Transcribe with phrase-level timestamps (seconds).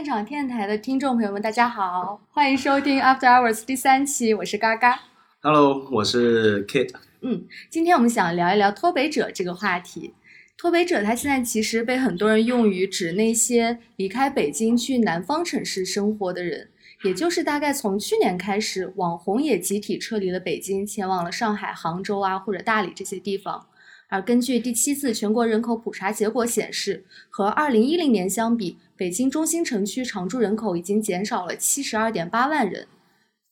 [0.00, 4.98] 现场电台的听众朋友们，大家好，欢迎收听 After Hours 第三期，我是嘎嘎。
[5.42, 6.88] Hello，我是 Kit。
[7.20, 10.14] 嗯，今天我们想聊一聊脱北者这个话题。
[10.56, 16.70] 脱北者，他现在其实被很多人用于指那些离开北京去南方城市生活的人，
[17.04, 23.66] 也就是大概从去年开始，网红也集体撤离了北京，前往了上海、杭州啊或者大理这些地方。
[24.10, 32.88] 而根据第七次全国人口普查结果显示，和二零一零年相比，北京中心城区常住人口已经减少了七十二点八万人，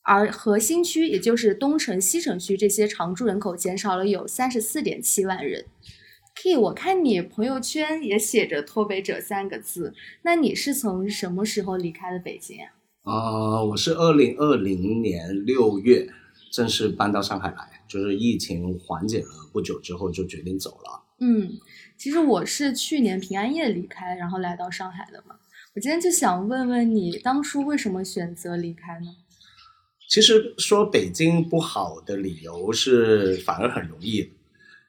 [0.02, 5.64] 而核心区，也就是东城、西城区这些常住人口减少了有三十四点七万人。
[6.42, 12.72] K，我看你朋友圈也写着“脱北者”三个字，那你是从什么时候离开的北京啊？
[13.04, 16.08] 呃，我是二零二零年六月
[16.52, 21.02] 正式搬到上海来，就是疫情缓解了不久之后就决定走了。
[21.20, 21.58] 嗯，
[21.96, 25.34] 其实我是去年平安夜离开，然后来到上海的嘛。
[25.74, 29.06] 我今天就想问问你，当初为什么选择离开呢？
[30.08, 34.30] 其实说北京不好的理由是反而很容易，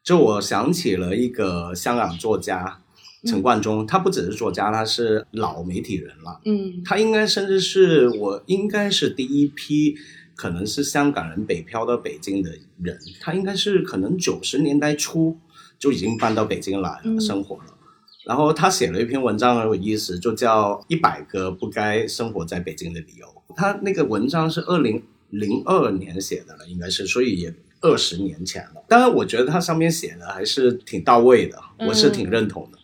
[0.03, 2.81] 就我想起了一个香港作家
[3.25, 6.39] 陈冠中，他不只是作家，他是老媒体人了。
[6.45, 9.95] 嗯他应该甚至是我应该是第一批，
[10.40, 12.50] 可能是香港人北漂到北京的
[12.82, 12.98] 人。
[13.20, 15.38] 他应该是可能九十年代初
[15.78, 17.76] 就已经搬到北京来了、嗯生活了。
[18.23, 23.28] 然后他写了一篇文章很有意思，就叫《一百个不该生活在北京的理由》。
[23.54, 28.82] 他那个文章是二零零二年写的了，应该是，所以也二十年前了。
[28.88, 32.78] 当然，我觉得他上面写的还是挺到位的，我是挺认同的。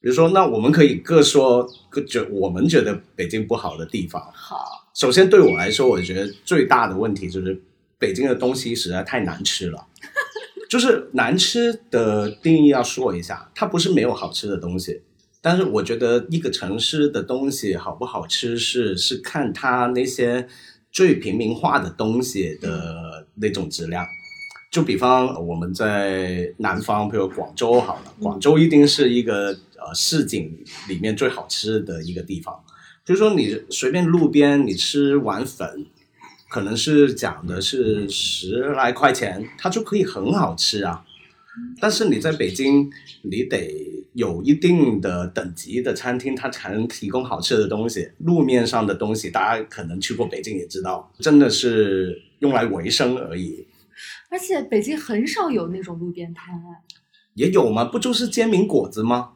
[0.00, 4.20] 比如说，那我们可以各说各觉我们觉得北京不好的地方。
[4.34, 7.60] 好，首先对我来说，我觉得最大的问题就是
[7.98, 9.86] 北京的东西实在太难吃了。
[10.70, 15.02] 就是难吃的定义要说一下，它不是没有好吃的东西，
[15.42, 20.46] 但是我觉得一个城市的东西好不好吃是是看它那些
[20.92, 24.06] 最平民化的东西的那种质量。
[24.70, 30.56] 就比方我们在南方，比如广州好了，广州一定是一个呃市井
[30.88, 32.54] 里面最好吃的一个地方。
[33.04, 35.86] 就是说你随便路边你吃碗粉，
[36.48, 41.04] 可能是讲的是十来块钱，它就可以很好吃啊。
[41.80, 42.88] 但是你在北京，
[43.22, 43.74] 你得
[44.12, 48.08] 有一定的等级的餐厅，它才能提供好吃的东西。
[48.18, 53.66] 路面上的东西，大家可能去过北京也知道，真的是用来维生而已。
[54.30, 56.80] 而且北京很少有那种路边摊啊。
[57.34, 57.84] 也有吗？
[57.84, 59.32] 不就是煎饼果子吗？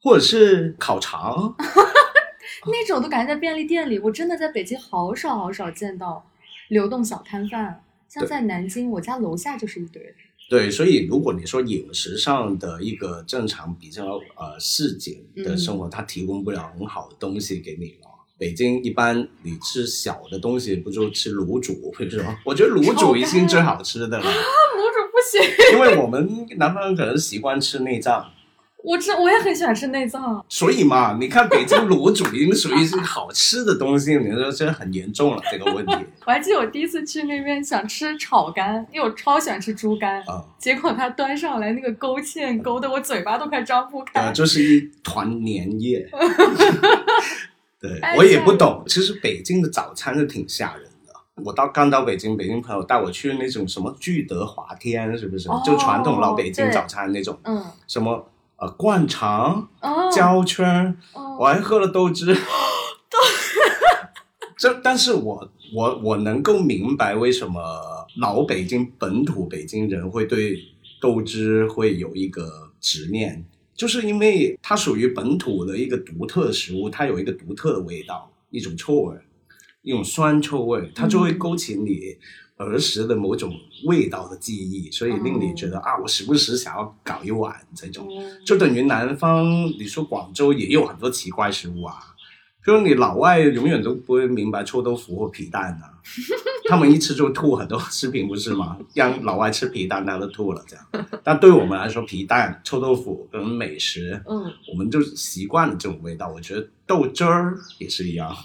[0.00, 1.54] 或者是烤肠？
[2.66, 6.24] 那种都感觉在便利店里，我真的在北京好少好少见到
[6.68, 7.82] 流动小摊贩。
[8.08, 10.02] 像在南京，我家楼下就是一堆。
[10.48, 18.07] 对，所以如果你说饮食上的一个正常比较呃市井的生活，它提供不了很好的东西给你了。
[18.38, 28.30] 北京一般你吃小的东西，不就吃卤煮，或者说，我觉得卤煮已经最好吃的了， 啊卤煮不行，因为我们南方人可能习惯吃内脏，
[28.84, 30.44] 我吃我也很喜欢吃内脏。
[30.48, 35.92] 所以嘛，你看北京卤煮已经属于是好吃的东西，你说这很严重了这个问题
[36.24, 40.44] 我还记得我第一次去那边想吃炒肝，因为我超喜欢吃猪肝，啊。
[40.58, 44.20] 结果他端上来那个勾芡勾的我嘴巴都快张不开。
[44.20, 46.08] 呃，就是一团粘液。
[47.80, 51.12] 对哎我也不懂，其实北京的早餐是挺吓人的。
[51.44, 55.48] 我到刚到北京，北京朋友带我去那种什么聚德华天，是不是？
[55.48, 62.36] 哦就传统老北京早餐那种，嗯什么呃灌肠、哦，焦圈，哦我还喝了豆汁。
[64.58, 67.60] 这，但是我我我能够明白为什么
[68.16, 70.58] 老北京本土北京人会对
[71.00, 73.44] 豆汁会有一个执念，
[73.78, 79.16] 就是因为它属于本土的一个独特食物，它有一个独特的味道，一种臭味，
[79.82, 82.16] 一种酸臭味，它就会勾起你
[82.56, 88.08] 儿时的某种味道的记忆，所以令你觉得、啊，我时不时想要搞一碗这种。
[88.10, 89.46] 嗯就等于南方，
[89.78, 91.94] 你说广州也有很多奇怪食物啊，
[92.68, 95.88] 比如你老外永远都不会明白臭豆腐或皮蛋啊，
[96.68, 98.76] 他们一吃就吐很多食品，不是吗？
[98.92, 101.08] 让老外吃皮蛋，他都吐了这样。
[101.24, 106.28] 但对我们来说，皮蛋、臭豆腐跟美食，嗯，我们就习惯了这种味道。
[106.28, 108.36] 我觉得豆汁儿也是一样。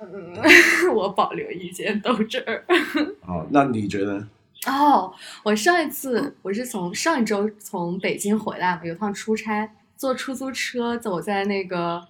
[0.00, 0.36] 嗯，
[0.94, 2.64] 我保留意见，豆汁儿。
[3.26, 4.24] 哦，那你觉得？
[4.68, 12.06] 哦，我上一次我是从上一周从北京回来嘛，有趟出差，坐出租车走在那个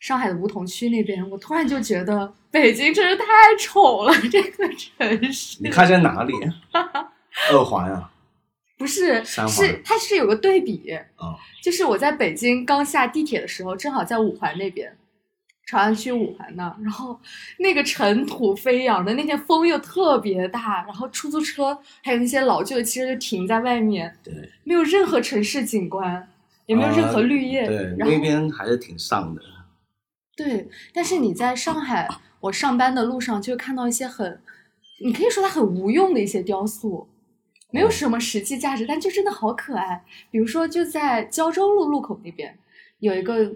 [0.00, 3.24] 上海的梧桐区那边，我突然就觉得北京真是太
[3.60, 5.58] 丑了，这个城市。
[5.62, 6.32] 你看在哪里？
[7.52, 8.10] 二环啊？
[8.76, 14.90] 不是，是它是有个对比，哦就是我在北京刚下地铁的时候，正好在五环那边，
[15.66, 17.20] 朝阳区五环那儿，然后
[17.58, 24.32] 那个尘土飞扬的，那天风又特别大，然后出租车还有那些老旧的汽车就停在外面，对，
[24.64, 26.26] 没有任何城市景观，
[26.64, 29.42] 也没有任何绿叶，对，那边还是挺上的。
[30.42, 32.08] 对，但是你在上海，
[32.40, 34.40] 我上班的路上就会看到一些很，
[35.04, 37.06] 你可以说它很无用的一些雕塑，
[37.70, 40.02] 没有什么实际价值，但就真的好可爱。
[40.30, 42.58] 比如说，就在胶州路路口那边
[43.00, 43.54] 有一个，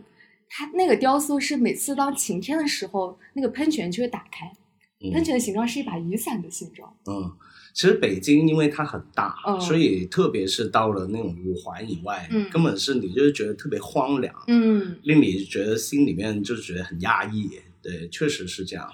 [0.51, 4.53] 它那个雕塑是每次当晴天的时候，那个喷泉就会打开，
[5.01, 6.95] 嗯喷泉的形状是一把雨伞的形状。
[7.07, 7.33] 嗯，
[7.75, 17.51] 其实北京因为它很大，嗯所以特别是到了那种五环以外，嗯根本是你就是觉得特别荒凉，嗯，令你觉得心里面就觉得很压抑。
[17.83, 18.89] 对，确实是这样。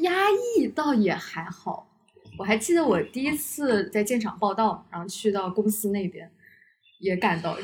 [0.00, 1.90] 压抑倒也还好。
[2.36, 6.28] 我还记得我第一次在现场报道，然后去到公司那边，
[6.98, 7.56] 也感到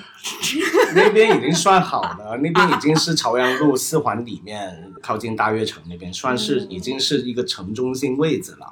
[0.95, 8.67] 那边已经算好了，那边已经是朝阳路四环里面靠近大悦城那边，算是已经是一个城中心位置了。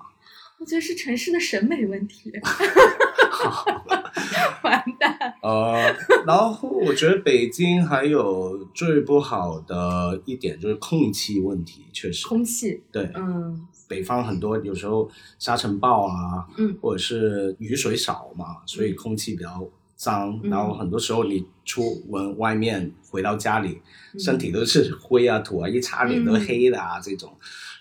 [0.59, 2.33] 我觉得是城市的审美问题。
[4.65, 5.95] 完蛋，呃，
[6.27, 15.09] 然后我觉得北京还有最不好的一点就是空气问题，确实，空气，对，嗯北方很多有时候
[15.39, 23.81] 沙尘暴啊，嗯或者是雨水少嘛，所以空气比较脏，嗯然后很多时候你出门外面回到家里，
[24.15, 27.33] 嗯身体都是灰啊土啊，一擦脸都黑的啊，这种。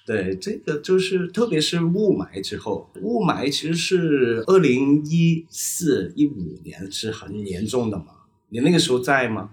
[0.07, 8.05] 对，这个就是特别是雾霾之后，雾霾其实是二零一四一五年是很严重的嘛。
[8.47, 9.49] 你那个时候在吗？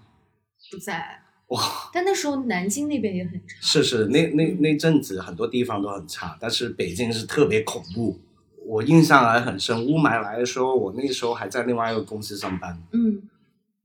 [0.71, 1.23] 不在。
[1.49, 1.61] 哇，
[1.93, 3.57] 但那时候南京那边也很差。
[3.61, 8.21] 是是，那那那阵子很多地方都很差，但是北京是特别恐怖。
[8.65, 12.81] 我印象还很深，雾霾来的时候，我那时候还在另外一个公司上班。
[12.93, 13.23] 嗯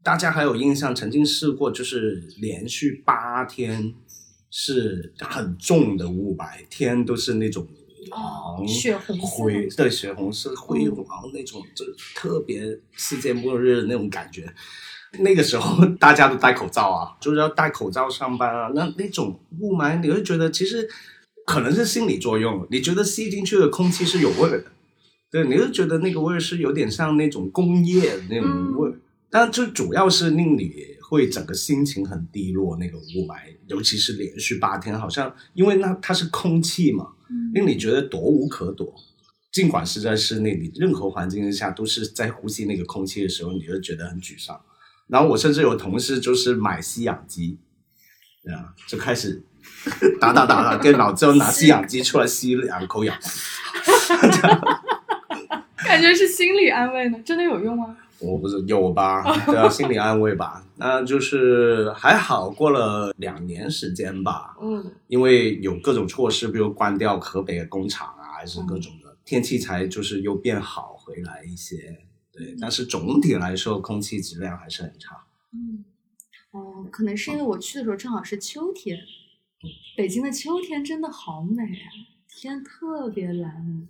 [0.01, 3.93] 大家还有印象，曾经试过就是连续八天
[4.51, 7.67] 是很重的雾霾，天都是那种
[8.11, 11.85] 黄、哦血红灰，对，血红色、灰黄那种，就
[12.15, 14.51] 特别世界末日的那种感觉。
[15.19, 18.71] 那个时候大家都戴口罩啊， 就是要戴口罩上班啊。
[18.75, 20.87] 那那种雾霾，你会觉得其实
[21.45, 24.71] 可能是心理作用，你觉得吸进去的空气是有味儿的，
[25.31, 28.99] 对，你就觉得那个味儿是有点像那种工业的那种味儿。
[29.31, 30.71] 但就主要是令你
[31.09, 38.93] 会整个心情很低落，那个雾霾，尤其是连续八天，好像因为那它是空气嘛，嗯令你觉得躲无可躲。
[39.51, 44.61] 尽管是在室内，你任何环境之下都是在呼吸那个空气的时候，你就觉得很沮丧。
[45.07, 47.57] 然后我甚至有同事就是买吸氧机，
[48.43, 49.41] 对啊，就开始
[50.21, 53.17] 打打打打电脑之后拿吸氧机出来吸两口氧，
[55.83, 57.97] 感觉是心理安慰呢，真的有用吗？
[58.21, 59.23] 我不是有吧？
[59.45, 60.65] 对啊，心理安慰吧。
[60.77, 71.99] 那就是还好，过了两年时间吧，嗯因为有各种措施，比如关掉河北的工厂啊，还是各种的，天气才就是又变好回来一些。
[72.31, 75.17] 对，但是总体来说，空气质量还是很差。
[75.51, 75.83] 嗯，
[76.51, 78.97] 哦，可能是因为我去的时候正好是秋天，
[79.97, 81.87] 北京的秋天真的好美啊，
[82.29, 83.87] 天特别蓝。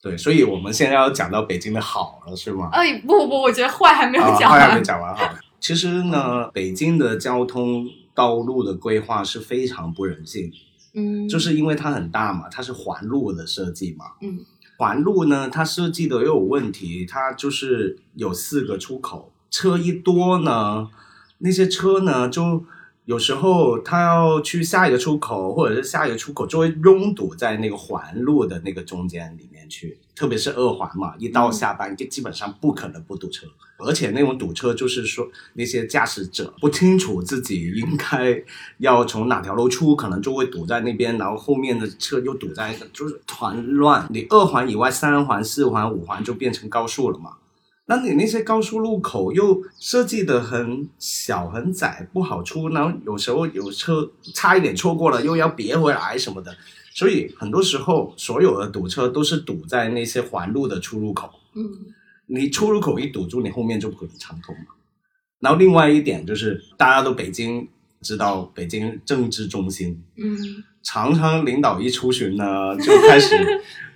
[0.00, 2.68] 对，所以我们现在要讲到北京的好了，是吗？
[2.72, 4.60] 哎，不不，我觉得坏还没有啊，讲完。
[4.60, 5.34] 坏还没讲完哈。
[5.60, 10.52] 其实呢，北京的交通道路的规划是非常不人性，
[10.94, 14.06] 嗯，就是因为它很大嘛，它是环路的设计嘛。
[14.20, 14.44] 嗯
[14.80, 20.88] 环路呢，它设计的又有问题，它就是有四个出口，车一多呢，
[21.38, 22.62] 那些车呢就
[23.08, 33.46] 有时候他要去下一个出口，或者是下一个出口就会拥堵在那个环路的那个中间里面去，特别是二环嘛，一到下班就基本上不可能不堵车，
[33.78, 38.44] 而且那种堵车就是说那些驾驶者不清楚自己应该
[38.76, 44.06] 要从哪条路出，可能就会堵在那边，然后后面的车又堵在，就是团乱。
[44.10, 47.30] 你二环以外，三环、四环、五环就变成高速了嘛。
[47.88, 56.54] 那你那些高速路口又设计的很小很窄，不好出，然后有时候有车差一点错过了，又要别回来什么的，
[56.94, 61.30] 所以很多时候所有的堵车都是堵在那些环路的出入口。
[61.54, 61.64] 嗯
[62.26, 64.66] 你出入口一堵住，你后面就不可能畅通嘛。
[65.40, 67.66] 然后另外一点就是，大家都北京
[68.02, 70.36] 知道，北京政治中心，嗯
[70.90, 73.36] 常常领导一出巡呢， 就开始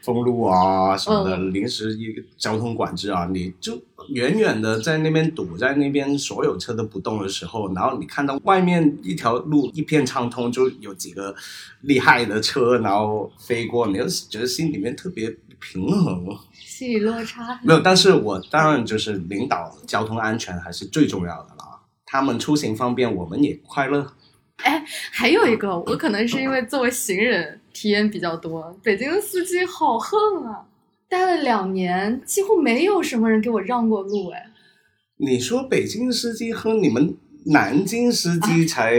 [0.02, 11.34] 封路啊什么的，嗯临时一个交通管制啊，你就远远的在那边堵，在那边所有车都不动的时候，然后你看到外面一条路一片畅通，就有几个
[11.80, 16.26] 厉害的车，然后飞过，你就觉得心里面特别平衡。
[16.52, 17.58] 心理落差。
[17.62, 21.80] 没有，但是我当然就是领导交通安全还是最重要的了。
[22.04, 24.12] 他们出行方便，我们也快乐。
[24.64, 30.64] 哎，还有一个，我可能是因为作为行人体验比较多，北京的司机好横啊！
[31.08, 34.46] 待了两年，几乎没有什么人给我让过路，哎。
[35.18, 37.16] 你说北京司机和你们
[37.46, 38.94] 南京司机才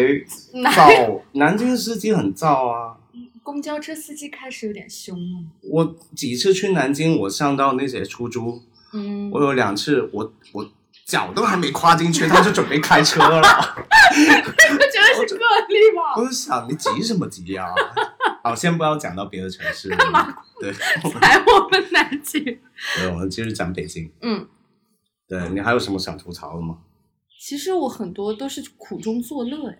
[0.53, 2.97] 哪燥，南京司机很燥啊。
[3.41, 5.39] 公交车司机开始有点凶了。
[5.69, 8.61] 我几次去南京，我上到那些出租，
[8.93, 10.71] 嗯，我有两次，我我
[11.05, 13.41] 脚都还没跨进去，他就准备开车了。
[15.13, 16.15] 是个例吧。
[16.17, 17.73] 我就想，你急什么急呀、
[18.43, 19.89] 好，先不要讲到别的城市。
[19.89, 20.71] 干嘛对，
[21.21, 22.43] 来我们南京。
[22.43, 24.11] 对，我们继续 讲北京。
[24.21, 24.47] 嗯，
[25.27, 26.79] 对你还有什么想吐槽的吗？
[27.39, 29.77] 其实我很多都是苦中作乐，哎。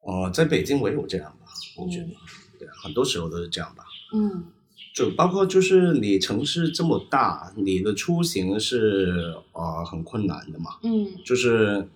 [0.00, 2.14] 哦，在北京我也有这样吧，我觉得，嗯
[2.58, 3.84] 对，很多时候都是这样吧。
[4.14, 4.46] 嗯
[4.94, 10.70] 就包括就是你城市这么大，你的出行是呃很困难的嘛。
[10.82, 11.88] 嗯就是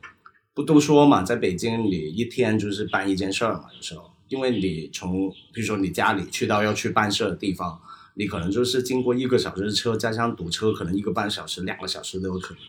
[0.54, 7.80] 不都说嘛，在北京你一天就是办一件事儿嘛，有时候，因为你从比如说你家里去到要去办事的地方，
[8.14, 12.62] 你可能就是经过一个小时的车，加上堵车，可能一个半小时、两个小时都有可能。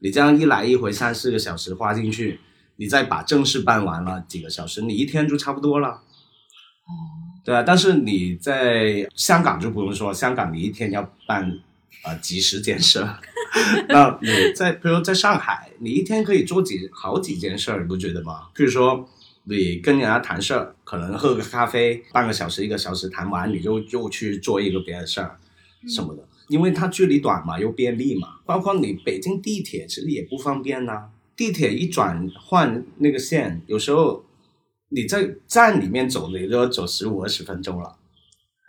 [0.00, 2.40] 你这样一来一回三四个小时花进去，
[2.76, 5.88] 你再把正事办完了几个小时，你一天就差不多了。
[5.88, 6.90] 哦，
[7.44, 11.60] 对啊，但是你在香港就不用说，香港你一天要办
[12.04, 13.20] 呃几十件事儿，
[13.88, 18.48] 那你在比如在上海，你一天可以做几好几件事儿，你不觉得吗？
[18.54, 19.06] 比如说
[19.44, 25.38] 你跟人家谈事儿，可能喝个咖啡，半个小时一个小时谈完，你就又去做一个别的事儿
[25.88, 28.38] 什么的，因为它距离短嘛，又便利嘛。
[28.46, 34.24] 包括你北京地铁其实也不方便呐、地铁一转换那个线，有时候
[34.88, 37.96] 你在站里面走，你都要走十五二十分钟了。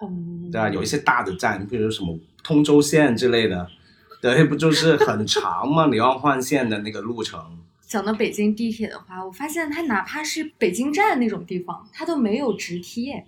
[0.02, 0.10] 哦，
[0.52, 3.70] 对啊，有一些大的站，比如什么通州线之类的，
[4.24, 5.88] 对，不就是很长吗？
[5.92, 7.60] 你要换线的那个路程。
[7.82, 13.26] 讲到北京地铁的话，我发现它哪怕是北京站那种地方，它都没有直梯耶。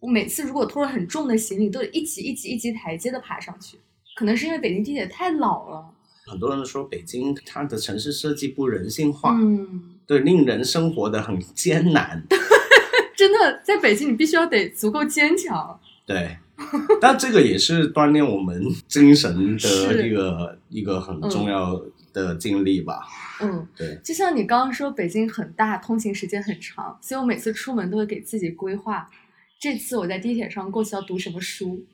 [0.00, 3.78] 我每次如果拖了很重的行李，都得一级一级一级台阶的爬上去。
[4.16, 5.86] 可能是因为北京地铁太老了。
[6.26, 12.20] 很多人说北京它的城市设计不人性化，嗯，对，令人生活的很艰难。
[13.16, 15.78] 真的，在北京你必须要得足够坚强。
[16.04, 16.36] 对，
[17.00, 21.80] 但这个也是锻炼我们精神的一个一个很重要
[22.12, 23.00] 的经历吧。
[23.40, 29.08] 嗯，对，就像你刚刚说，北京很大，通勤时间很长，所以我每次出门都会给自己规划。
[29.58, 31.84] 这次我在地铁上过去要读什么书，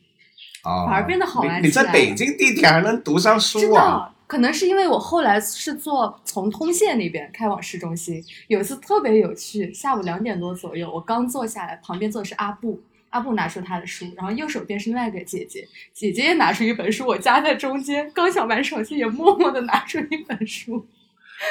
[0.62, 4.14] 啊，反而变得好玩你你在北京地铁还能读上书真啊？
[4.26, 12.80] 可能是因为我后来是坐从通县那边开往市中心，有一次特别有趣，下午两点多左右，我刚坐下来，旁边坐的是阿布。
[13.10, 20.86] 阿布拿出他的书，然后右手边是另外一个姐姐，姐姐也拿出一本书，我夹在中间，刚想玩手机，也默默的拿出一本书。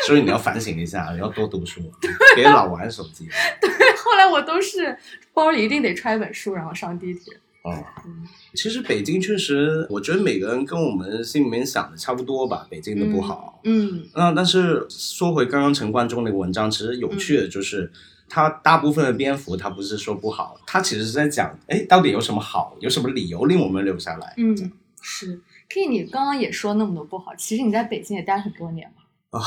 [0.05, 1.81] 所以你要反省一下，你要多读书，
[2.35, 3.27] 别老玩手机。
[3.59, 4.97] 对后来我都是
[5.33, 7.33] 包里一定得揣一本书，然后上地铁。
[7.63, 12.65] 哦，嗯其实北京确实，我觉得每个人跟我们心里面想的差不多吧。
[12.69, 17.91] 北京的不好，嗯那、但是说回刚刚陈冠中那个文章，其实有趣的就是，
[18.29, 24.33] 他大部分的篇幅他不是说不好，他其实是在讲，哎，到底有什么好，有什么理由令我们留下来？
[24.37, 24.71] 嗯，
[25.01, 25.41] 是。
[25.67, 29.39] K，你刚刚也说那么多不好，其实你在北京也待很多年嘛。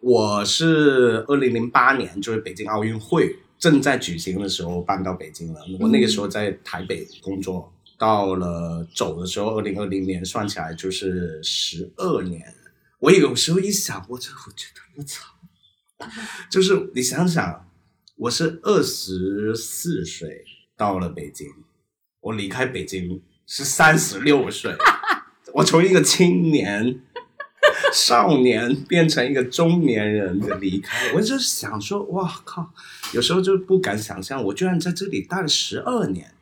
[0.00, 5.60] 我是二零零八年，就是北京奥运会正在举行的时候搬到北京了。
[5.78, 12.42] 我那个时候在台北工作，到了走的时候，二零二零年算起来就是十二年。
[12.98, 15.26] 我有时候一想，我这我觉得我操，
[16.50, 17.68] 就是你想想，
[18.16, 20.44] 我是二十四岁
[20.76, 21.48] 到了北京，
[22.20, 24.74] 我离开北京是三十六岁，
[25.54, 27.00] 我从一个青年。
[27.94, 32.72] 少年变成一个中年人的离开，我就想说，哇靠！
[33.12, 36.32] 有时候就不敢想象，我居然在这里待了十二年。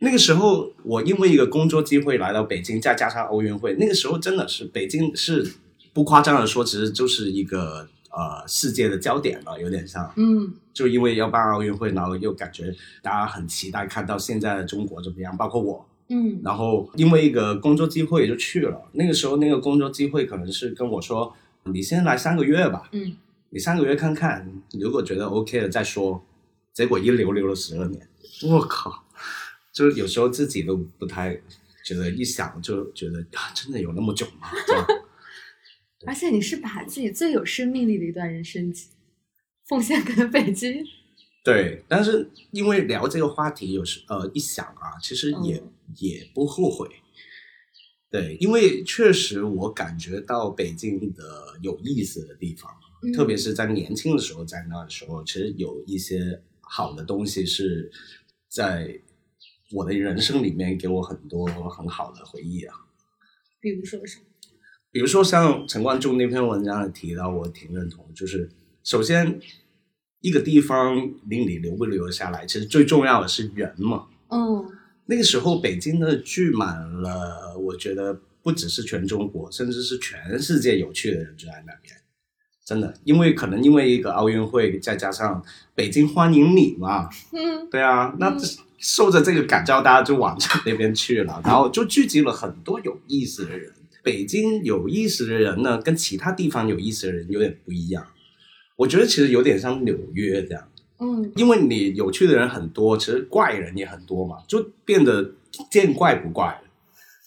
[0.00, 5.54] 那个时候，我因为一个工作机会来到北京，再加上奥运会，那个时候真的是北京是
[5.92, 10.12] 不夸张的说，其实就是一个呃世界的焦点了，有点像。
[10.16, 15.86] 嗯就因为要办奥运会，然后又感觉大家很期待看到现在的中国怎么样，包括我。
[16.10, 18.88] 嗯然后因为一个工作机会就去了。
[18.92, 21.34] 那个时候那个工作机会可能是跟我说，
[21.64, 23.16] 你先来三个月吧，嗯，
[23.50, 26.24] 你三个月看看，如果觉得 OK 了再说。
[26.72, 28.08] 结果一留留了十二年，
[28.44, 29.02] 我靠！
[29.72, 31.34] 就是有时候自己都不太
[31.84, 34.48] 觉得，一想就觉得啊，真的有那么久吗？
[36.06, 38.72] 而且你是把自己最有生命力的一段人生
[39.66, 40.84] 奉献给了北京。
[41.44, 46.86] 对，但是因为聊这个话题，有时呃一想啊，其实也、嗯也不后悔。
[48.10, 52.70] 对，因为确实我感觉到北京的有意思的地方，
[53.02, 57.90] 嗯特别是在年轻的时候，在那的时候，其实有一些好的东西是
[58.48, 59.00] 在
[59.72, 62.74] 我的人生里面给我很多很好的回忆啊。
[63.58, 64.26] 比如说什么？
[64.90, 68.48] 比如说像陈冠中那篇文章里提到，我挺认同，就是
[68.82, 69.38] 首先
[70.20, 70.96] 一个地方
[71.28, 74.06] 令你留不留得下来，其实最重要的是人嘛。
[74.30, 74.64] 嗯
[75.10, 81.94] 那个时候北京的聚满了，我觉得不只是全中国，甚至是全世界有趣的人就在那边。
[82.66, 85.42] 真的，因为可能因为一个奥运会，再加上
[85.74, 88.38] 北京欢迎你嘛，嗯对啊，那嗯
[88.76, 93.72] 受着这个感召，大家就往那边去了，然后就聚集了很多有意思的人。
[94.08, 98.06] 北京有意思的人呢，跟其他地方有意思的人有点不一样。
[98.74, 100.66] 我觉得其实有点像纽约这样，
[100.98, 105.32] 嗯因为你有趣的人很多，其实怪人也很多嘛，就变得
[105.70, 106.60] 见怪不怪了。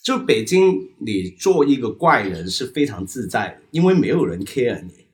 [0.01, 5.05] 就北京，你做一个怪人是非常自在的，因为没有人 care 你，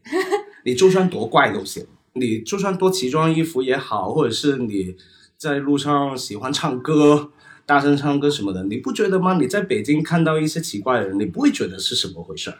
[0.63, 4.95] 你就算多怪都行，你就算多奇装异服也好，或者是你
[5.35, 7.31] 在路上喜欢唱歌、
[7.67, 9.37] 大声唱歌什么的，你不觉得吗？
[9.37, 12.59] 你在北京看到一些奇怪的人，你不会觉得是什么回事儿，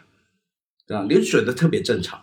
[0.86, 1.06] 对吧？
[1.08, 2.20] 你就觉得特别正常。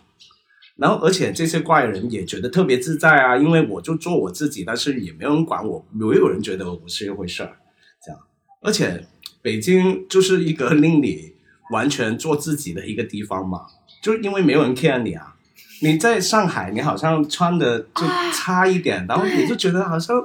[0.76, 7.58] 然后，而且这些怪人也觉得特别自在啊，因为我就做我自己，但是也没有人管我，没有人觉得我不是一回事儿，
[8.06, 8.22] 这样。
[8.62, 9.08] 而且
[9.42, 11.34] 北京就是一个令你
[11.72, 13.66] 完全做自己的一个地方嘛，
[14.04, 15.35] 就是因为没有人 care 你啊。
[15.82, 20.16] 你在上海，你好像穿的就差一点，然后你就觉得好像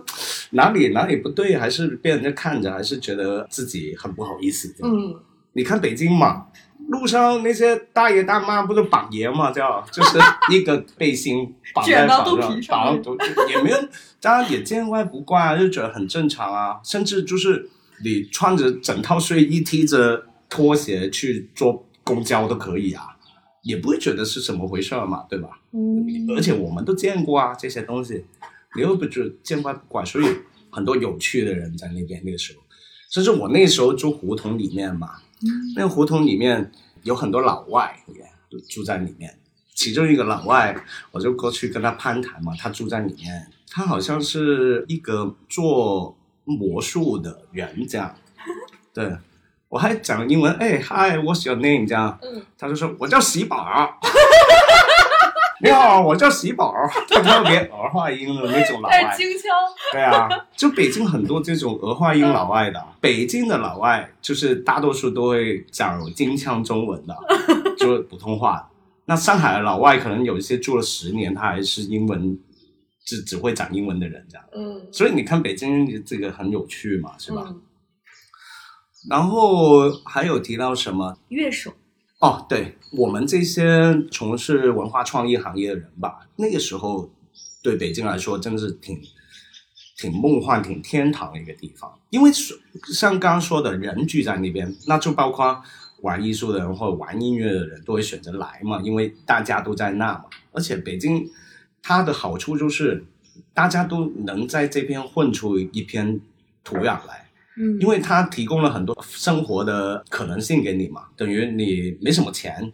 [0.51, 4.75] 哪里哪里不对，还是被人家看着，还是觉得自己很不好意思。
[4.83, 5.15] 嗯
[5.53, 6.47] 你看北京嘛，
[6.91, 10.19] 路上那些大爷大妈不是绑爷嘛，叫就是
[10.53, 13.77] 一个背心绑在绑上绑到肚就也没有，
[14.21, 16.79] 大家也见怪不怪啊，就觉得很正常啊。
[16.85, 17.69] 甚至就是
[18.05, 23.10] 你穿着整套睡衣，踢着拖鞋去坐公交都可以啊，
[23.63, 25.61] 也不会觉得是怎么回事儿嘛，对吧？
[25.73, 26.27] 嗯。
[26.37, 28.25] 而且我们都见过啊，这些东西，
[28.77, 30.25] 你又不就见怪不怪，所以
[30.71, 32.63] 很多有趣的人在那边那个时候，
[33.11, 35.21] 甚至我那时候住胡同里面嘛，
[35.75, 36.71] 那个胡同里面
[37.03, 39.39] 有很多老外也住在里面，
[39.75, 40.77] 其中一个老外，
[41.11, 48.15] 我就过去跟他攀谈嘛，他住在里面，他好像是一个做魔术的人这样，
[48.93, 49.17] 对
[49.71, 51.87] 我还讲英文，哎，Hi，what's your name？
[51.87, 53.99] 这样，嗯他就说我叫喜宝。
[55.63, 56.75] 你好，我叫喜宝，
[57.09, 59.49] 他特别儿化音的那种老外京腔。
[59.93, 67.17] 对啊，就北京很多这种儿化音老外的，北京的老外就是大多数都会讲京腔中文的，
[67.79, 68.69] 就是普通话。
[69.05, 72.37] 那上海的老外可能有一些住了十年，他还是英文
[73.05, 74.45] 只只会讲英文的人这样。
[74.53, 77.45] 嗯所以你看北京这个很有趣嘛，是吧？
[77.47, 77.61] 嗯
[79.09, 81.17] 然后还有提到什么？
[81.29, 81.73] 乐手。
[82.19, 87.11] 哦，对我们这些从事文化创意行业的人吧，那个时候
[87.63, 89.01] 对北京来说真的是挺
[89.97, 91.99] 挺梦幻、挺天堂的一个地方。
[92.11, 92.61] 因为是
[92.93, 95.63] 像刚刚说的，人聚在那边，那就包括
[96.03, 100.25] 玩艺术的人或者玩音乐的人都会选择来嘛，因为大家都在那嘛。
[100.53, 101.27] 而且北京
[101.83, 103.07] 它的好处就是
[103.55, 106.21] 大家都能在这边混出一片
[106.63, 107.20] 土壤来。
[107.57, 112.73] 嗯因为它提供了很多生活的可能性给你嘛，等于你没什么钱，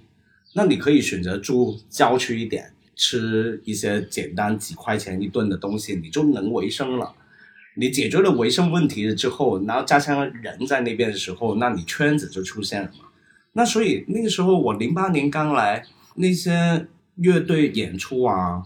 [0.55, 7.15] 那你可以选择住郊区一点，吃一些简单几块钱一顿的东西，你就能维生了。
[7.79, 13.05] 你解决了维生问题了之后，然后加上人在那边的时候，那你圈子就出现了嘛。
[13.53, 15.85] 那所以那个时候我零八年刚来，
[16.15, 16.87] 那些
[17.17, 18.63] 乐队演出啊，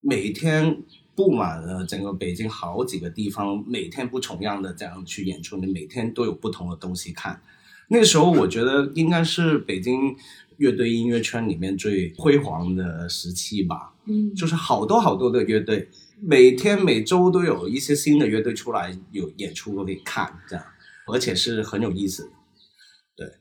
[0.00, 0.82] 每天
[1.16, 7.40] 布满了整个北京好几个地方，每天不重样的这样去演出，你每天都有不同的东西看。
[7.88, 10.14] 那个时候我觉得应该是北京
[10.58, 15.88] 乐队音乐圈里面最辉煌的时期吧，嗯就是好多好多的乐队，
[16.20, 20.64] 每天每周都有一些新的乐队出来有演出可以看，这样，
[21.06, 22.30] 而且是很有意思
[23.16, 23.38] 的。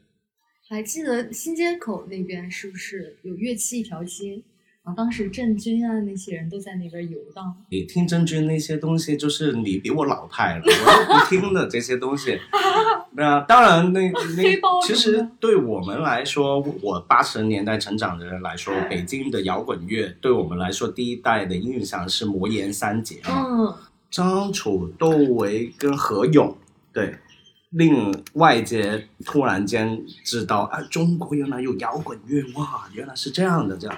[0.70, 4.42] 还记得新街口那边是不是有乐器一条街？
[4.86, 7.56] 然后当时郑钧啊那些人都在那边游荡。
[7.70, 12.40] 你听郑钧那些东西，就是你比我老派了，我都不听的这些东西。
[13.18, 14.44] 那当然那，那
[14.86, 23.74] 其实对我们来说，我八十年代成长的人来说，北京的摇滚乐对我们来说，第一代的印象是魔岩三杰嘛，嗯
[24.12, 26.56] 张楚、窦唯跟何勇，
[26.94, 27.16] 对，
[27.72, 33.98] 令外界突然间知道，啊，中国原来有摇滚乐，哇，原来是这样的，这样。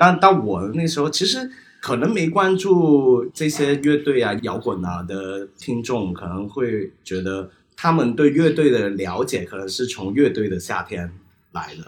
[0.00, 1.50] 但到我那时候，其实
[1.82, 11.12] 可能没关注这些乐队啊、摇滚啊的听众，可能会觉得他们对乐队的了解，可能是从乐队的夏天
[11.52, 11.82] 来的。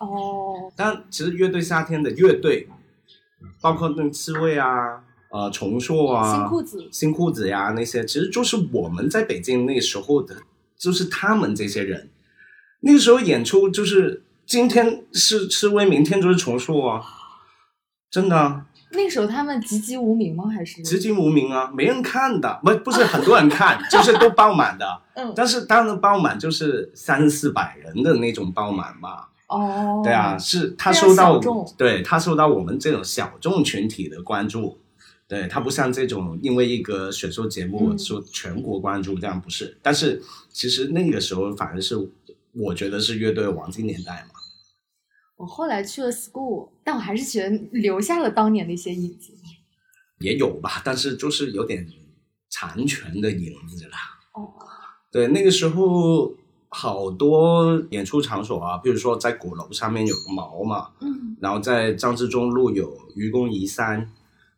[0.00, 2.68] 哦，但其实乐队夏天的乐队，
[3.62, 10.36] 包括那刺猬啊、呃重塑啊、新裤子，新裤子呀那些，其实就是我们在北京那时候的，
[10.78, 12.10] 就是他们这些人，
[12.80, 17.02] 那个时候演出就是今天是刺猬，明天就是重塑啊，
[18.10, 18.66] 真的啊。
[18.92, 20.44] 那时候他们籍籍无名吗？
[20.48, 24.86] 还是籍籍无名啊，没人看的，不不是很多人看， 就是都爆满的。
[25.14, 29.26] 嗯但是当然爆满就是三四百人的那种爆满嘛。
[29.48, 31.38] 哦，对啊，，是他受到
[31.76, 34.78] 对他受到我们这种小众群体的关注。
[35.28, 40.20] 对他不像这种因为一个选秀节目嗯说全国关注这样不是，但是
[40.50, 41.94] 其实那个时候反而是
[42.52, 44.39] 我觉得是乐队的黄金年代嘛。
[45.40, 49.32] 我后来去了 school，但我还是觉得留下了当年的一些影子。
[50.18, 51.88] 也有吧，但是就是有点
[52.50, 53.96] 残存的影子了。
[54.34, 54.52] 哦，
[55.10, 56.30] 对，那个时候
[56.68, 64.12] 好多演出场所啊，比如说在鼓楼上面有个毛嘛，嗯然后在张之中路有愚公移山，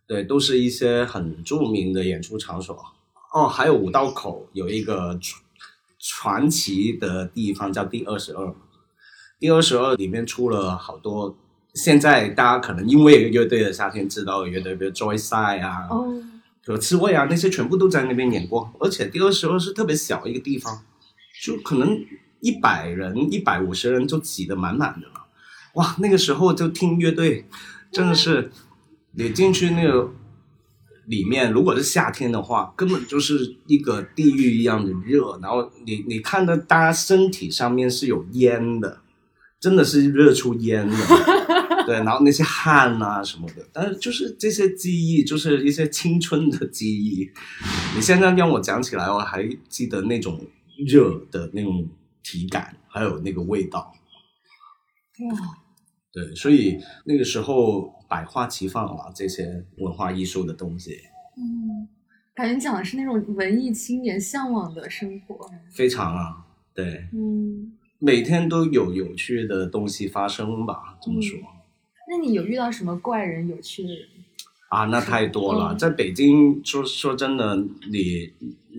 [0.09, 2.77] 对，都是一些很著名的演出场所。
[3.33, 5.41] 哦，还有五道口有一个传
[6.01, 8.53] 传奇的地方叫第二十二，
[9.43, 11.37] 第二十二里面出了好多。
[11.75, 16.23] 现在大家可能因为乐队的夏天知道的乐队，比如 Joyside 啊，哦，
[16.65, 18.73] 比如刺猬啊，那些全部都在那边演过。
[18.79, 20.85] 而且第二十二是特别小一个地方，
[21.43, 21.99] 就可能
[22.39, 25.27] 一百人、一百五十人就挤得满满的了。
[25.75, 27.45] 哇，那个时候就听乐队，
[27.91, 28.53] 真的是
[29.17, 30.13] 你进去那个
[31.07, 35.37] 里面，如果是夏天的话，根本就是一个地狱一样的热。
[35.43, 39.02] 然后你你看到大家身体上面是有烟的，
[39.63, 40.97] 真的是热出烟的。
[41.87, 47.29] 对，然后那些汗啊什么的，但是就是这些记忆，就是一些青春的记忆。
[47.97, 50.45] 你现在让我讲起来，我还记得那种
[50.87, 51.89] 热的那种
[52.23, 53.93] 体感，还有那个味道。
[55.31, 55.39] 哇，
[56.13, 61.01] 对，所以那个时候百花齐放啊，这些文化艺术的东西
[61.37, 61.89] 嗯，
[62.33, 65.51] 感觉讲的是那种文艺青年向往的生活。
[65.73, 67.72] 非常啊，对，嗯，
[68.05, 71.39] 每天都有有趣的东西发生吧，这么说。
[72.09, 74.09] 那你有遇到什么怪人、有趣的人？
[74.71, 75.69] 啊，那太多了。
[75.73, 77.57] 嗯在北京，说说真的，
[77.89, 78.33] 你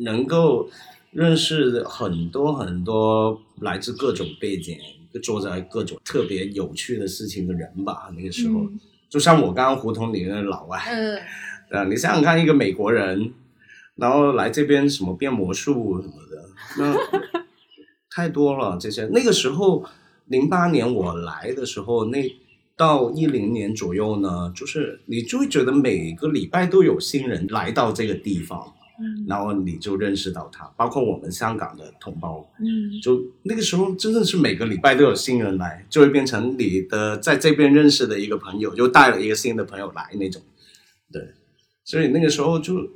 [0.04, 0.70] 能够
[1.12, 4.78] 认识很多很多来自各种背景、
[5.24, 8.12] 做着各种特别有趣的事情的人吧。
[8.18, 8.78] 那个时候，嗯
[9.10, 10.80] 就像我刚刚胡同里面的老外，
[11.70, 13.32] 呃，啊，你想想看，一个美国人，
[13.96, 17.43] 然后来这边什么变魔术什么的，那
[18.14, 18.78] 太多了。
[18.80, 19.84] 这些那个时候，
[20.28, 22.36] 零八年我来的时候，那
[22.76, 40.42] 到一零年左右呢，就是你就会觉得每个礼拜都有新人来到这个地方，嗯然后你就认识到他，包括我们香港的同胞，嗯就那个时候真的是每个礼拜都有新人来，就会变成你的在这边认识的一个朋友，就带了一个新的朋友来那种。
[41.12, 41.22] 对，
[41.84, 42.90] 所以那个时候就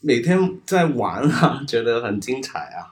[0.00, 2.90] 每天在玩啊，觉得很精彩啊。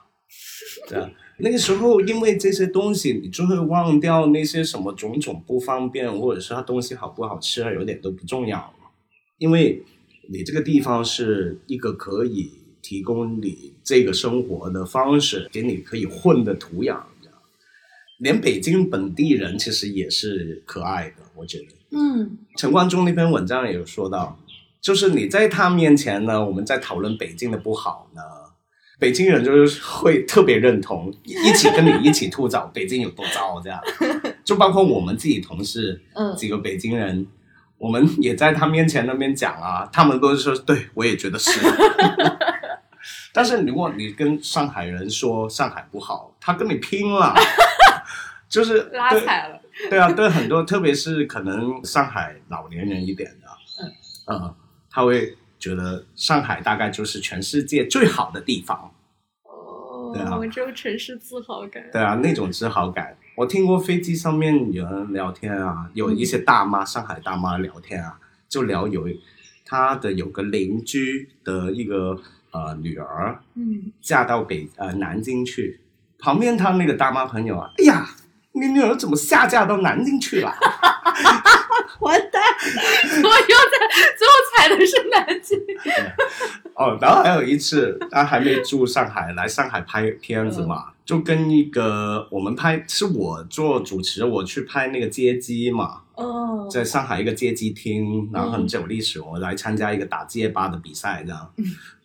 [0.87, 1.09] 对啊，
[1.43, 8.73] 那个时候因为这些东西，你就会忘掉那些什么种种不方便，或者是它东西好不好吃，有点都不重要了，
[9.37, 9.83] 因为
[10.31, 12.51] 你这个地方是一个可以
[12.81, 17.01] 提供你这个生活的方式，给你可以混的土壤。
[18.19, 21.65] 连北京本地人其实也是可爱的，我觉得。
[21.89, 24.39] 嗯陈冠中那篇文章也有说到，
[24.79, 28.21] 就是你在他面前呢，我们在讨论北京的不好呢，
[29.01, 33.81] 北京人就是会特别认同，一一起跟你一起吐槽 北京有多糟，这样。
[34.45, 37.25] 就包括我们自己同事嗯几个北京人，
[37.79, 41.49] 我们也在他面前那边讲啊，他们都是说，对我也觉得是。
[43.33, 47.33] 但是如果你跟上海人说上海不好，他跟你拼了，
[48.47, 49.59] 就是拉对踩了。
[49.89, 53.47] 对啊，对很多，特别是可能上海老年人一点的，
[54.27, 54.55] 嗯，呃，
[54.91, 58.91] 他会觉得上海大概就是全世界最好的地方，
[59.43, 61.83] 哦对啊我只有城市自豪感。
[61.93, 63.15] 对啊，那种自豪感。
[63.35, 68.19] 我听过飞机上面有人聊天啊，有一些大妈，上海大妈聊天啊，
[68.49, 69.07] 就聊有
[69.63, 72.19] 他的有个邻居的一个
[72.51, 75.79] 呃女儿嗯，嫁到北呃南京去，
[76.19, 78.09] 旁边他那个大妈朋友啊，哎呀，
[78.53, 80.51] 你女儿怎么下嫁到南京去了？
[82.01, 82.41] 完蛋，
[83.23, 83.77] 我又在
[84.17, 85.59] 最后踩的是南京。
[86.75, 101.53] 哦，然后还有一次，他还没住上海，来上海拍片子嘛，就跟一个我们拍，是我做主持，我去拍那个街机嘛，哦，在上海一个街机厅，然后很久历史，我来参加一个打街霸的比赛这样。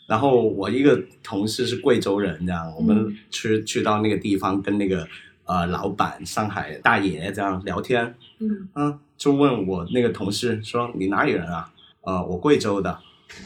[0.06, 5.08] 然后我一个同事是贵州人，这样我们去去到那个地方跟那个
[5.46, 11.70] 呃老板、上海大爷这样聊天，嗯嗯，就问我那个同事说你哪里人啊？
[12.02, 12.98] 呃，我贵州的。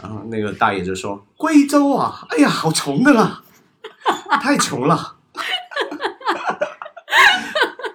[0.03, 3.43] 然后那个大爷就说贵州啊，哎呀，好穷的啦，
[4.43, 5.17] 太穷了。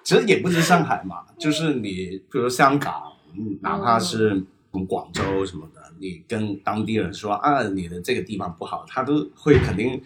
[0.04, 10.02] 其实也不是上海嘛，就是你比如香港，嗯哪怕是什么广州什么的，你跟当地人说啊，你的这个地方不好，他都会肯定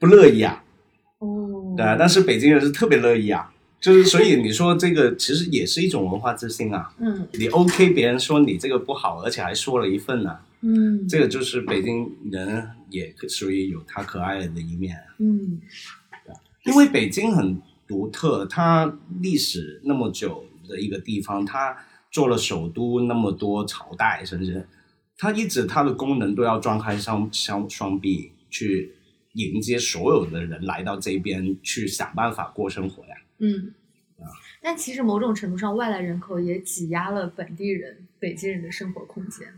[0.00, 0.62] 不乐意啊。
[1.22, 6.92] 哦，对啊，但是北京人是特别乐意啊，就是所以你说这个其实也是一种文化自信啊。
[6.98, 15.14] 嗯你 OK，别人说你这个不好，而且还说了一份呢、嗯这个就是北京人也属于有他可爱的一面啊。
[15.18, 15.60] 嗯
[16.64, 21.76] 因为北京很独特，它历史那么久的一个地方，它
[22.10, 24.64] 做了首都那么多朝代，甚至
[25.18, 28.92] 它一直它的功能都要张开双双双臂去
[29.34, 33.14] 迎接所有的人来到这边去想办法过生活呀。
[33.38, 33.74] 嗯。
[34.18, 34.26] 啊
[34.64, 39.48] 但其实某种程度上，外来人口也挤压了本地人、北京人的生活空间。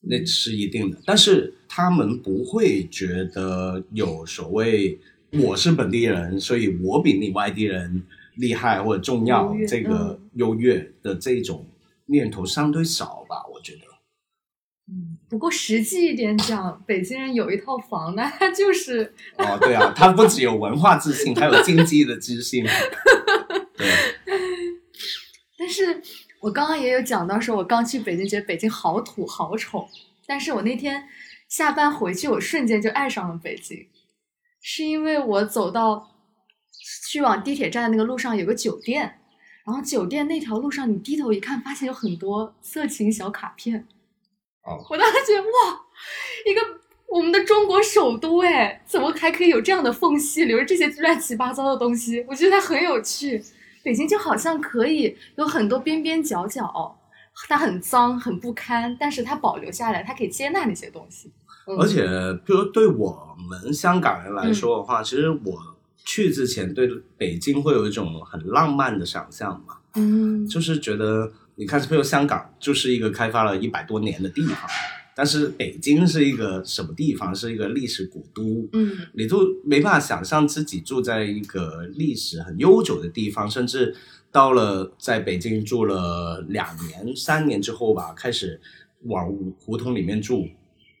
[0.00, 4.98] 那是一定的，但是他们不会觉得有所谓
[5.32, 8.02] 我是本地人，所以我比你外地人
[8.36, 11.64] 厉害或者重要，这个优越的这种
[12.06, 13.80] 念头相对少吧，我觉得。
[15.28, 22.64] 嗯，不过实际一点讲，北京人有一套房，那他就是哦，对啊，他不只有文化自信，还有经济的自信。
[23.76, 23.86] 对，
[25.58, 26.02] 但是
[26.40, 29.88] 我刚刚也有讲到，说我刚去北京，觉得北京好土好丑。
[30.26, 31.04] 但是我那天
[31.48, 33.86] 下班回去，我瞬间就爱上了北京，
[34.60, 36.10] 是因为我走到
[37.08, 39.20] 去往地铁站的那个路上有个酒店，
[39.66, 43.86] 然后酒店那条路上，你低头一看，发现有很多色情小卡片。
[44.68, 45.80] 哦，我当时觉得哇，
[46.46, 46.60] 一个
[47.08, 52.24] 我们的中国首都，哎，怎么还可以有这样的缝隙，留着这些乱七八糟的东西？
[52.28, 53.42] 我觉得它很有趣。
[53.82, 56.98] 北京就好像可以有很多边边角角，
[57.48, 61.32] 它很脏很不堪，但是它保留下来，它可以接纳那些东西。
[61.66, 62.02] 嗯、而且，
[62.44, 65.58] 比如对我们香港人来说的话，其实我
[66.04, 74.70] 去之前对北京会有一种很浪漫的想象嘛，嗯，就是觉得你看，比如香港就是一个开发了一百多年的地方，
[75.16, 77.34] 但是北京是一个什么地方？
[77.34, 83.92] 是一个历史古都，嗯你都没办法想象自己住在一个历史很悠久的地方，甚至
[84.30, 88.60] 到了在北京住了两年、三年之后吧，开始
[89.06, 90.48] 往胡同里面住。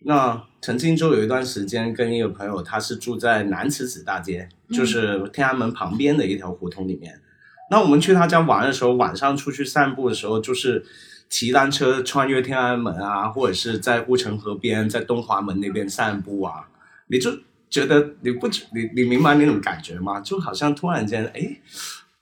[0.00, 7.20] 那曾经就有一段时间跟一个朋友，他是住在南池子大街，就是天安门旁边的一条胡同里面。
[7.70, 10.84] 那我们去他家玩的时候，晚上出去散步的时候，就是
[11.28, 16.68] 骑单车穿越天安门啊，或者是在护城河边，在东华门那边散步啊，
[17.08, 17.30] 你就
[17.68, 20.20] 觉得你不你你明白那种感觉吗？
[20.20, 21.60] 就好像突然间，哎，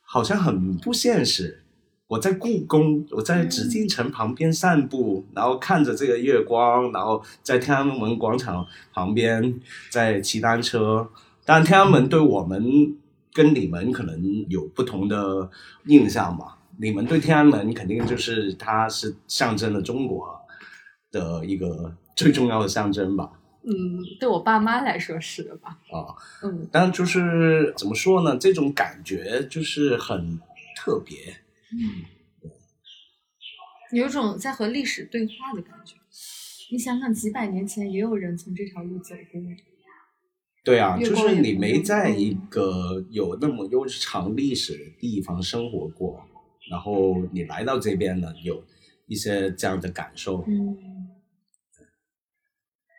[0.02, 1.62] 好像很不现实。
[2.08, 11.08] 我在故宫，我在紫禁城旁边散步，然后看着这个月光，然后在天安门广场旁边在骑单车。
[11.44, 12.96] 当然，天安门对我们
[13.36, 15.50] 跟你们可能有不同的
[15.84, 16.58] 印象吧。
[16.78, 20.40] 你们对天安门肯定就是它是象征了中国
[21.10, 23.30] 的一个最重要的象征吧。
[23.62, 25.78] 嗯，对我爸妈来说是的吧？
[25.92, 28.38] 啊，嗯但就是怎么说呢？
[28.38, 30.40] 这种感觉就是很
[30.76, 31.16] 特别。
[31.72, 32.48] 嗯，
[33.92, 35.96] 有种在和历史对话的感觉。
[36.70, 39.40] 你想想，几百年前也有人从这条路走过。
[40.66, 46.20] 对啊，就是你没在一嗯个有那么悠长历史的地方生活过，
[46.68, 48.64] 然后你来到这边呢，有
[49.06, 50.44] 一些这样的感受。
[50.48, 50.76] 嗯，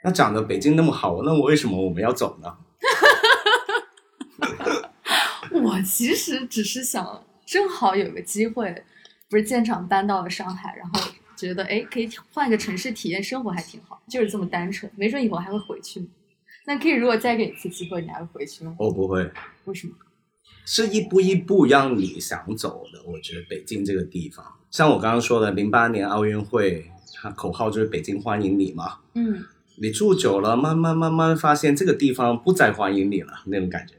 [0.01, 2.58] 那长得北京那么好，那我为什么我们要走呢？
[5.51, 8.86] 我其实只是想，正好有个机会，
[9.30, 14.89] 不是建厂搬到了上海，然后觉得哎，可以换个城市体验生活，还挺好，就是这么单纯。
[14.95, 16.08] 没准以后还会回去呢。
[16.67, 18.75] 那可以，如果再给你一次机会，你还会回去吗？
[18.77, 19.32] 我不会，
[19.63, 19.93] 为什么？
[20.65, 23.01] 是一步一步让你想走的。
[23.10, 28.97] 我觉得北京这个地方，像我刚刚说的，零八年奥运会，它口号就是“北京欢迎你”嘛。
[29.13, 29.45] 嗯
[29.80, 33.93] 你住久了，慢慢慢慢发现这个地方不再欢迎你了，那种感觉。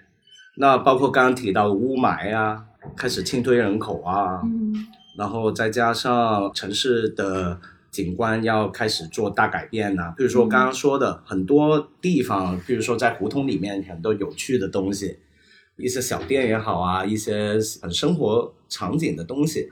[0.57, 2.65] 那包括刚刚提到的雾霾啊，
[2.97, 4.75] 开始清退人口啊，嗯
[5.17, 15.19] 然后再加上城市的景观要开始做大改变呐、比如说刚刚说的很多地方，比如说在胡同里面很多有趣的东西，
[15.77, 19.69] 一些小店也好啊，一些很生活场景的东西。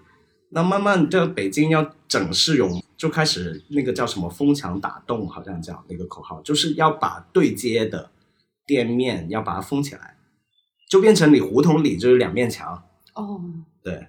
[0.51, 8.11] 那慢慢这个北京要整市容，就开始那个叫什么“封墙打洞”，好像叫那个口号，就是要把对接的
[8.65, 10.17] 店面要把它封起来，
[10.89, 12.85] 就变成你胡同里就是两面墙。
[13.15, 13.41] 哦，
[13.83, 14.07] 对，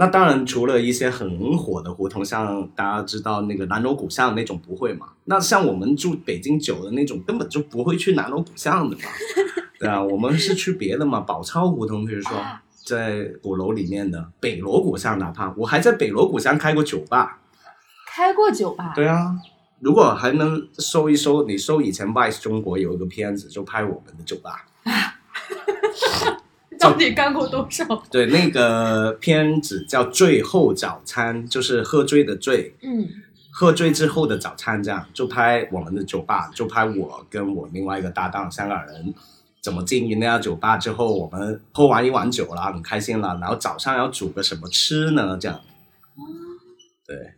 [0.00, 5.08] 那当然除了一些很火的胡同，像大家知道那个南锣鼓巷那种不会嘛。
[5.24, 9.02] 那像我们住北京久的那种，根本就不会去南锣鼓巷的嘛。
[9.78, 17.38] 对啊，我们是去别的嘛，宝钞胡同，比如说啊在鼓楼里面的北锣鼓巷，哪怕我还在北锣鼓巷开过酒吧。
[18.06, 19.36] 开过酒吧，对啊，
[19.80, 24.64] 如果还能搜一搜，你搜以前 Vice 中国有一个片子，就拍我们的酒吧。
[26.80, 27.84] 到底干过多少？
[28.10, 33.06] 对，那个片子叫《醉后早餐》，就是喝醉的醉，嗯，
[33.52, 39.12] 喝醉之后的早餐，这样就拍我们的酒吧，就拍我跟我另外一个搭档香港人
[39.60, 40.78] 怎么经营那家酒吧。
[40.78, 45.36] 之后我们喝完一碗酒了，很开心了，然后早上要煮个什么吃呢？
[45.38, 45.60] 这样，
[47.06, 47.34] 对，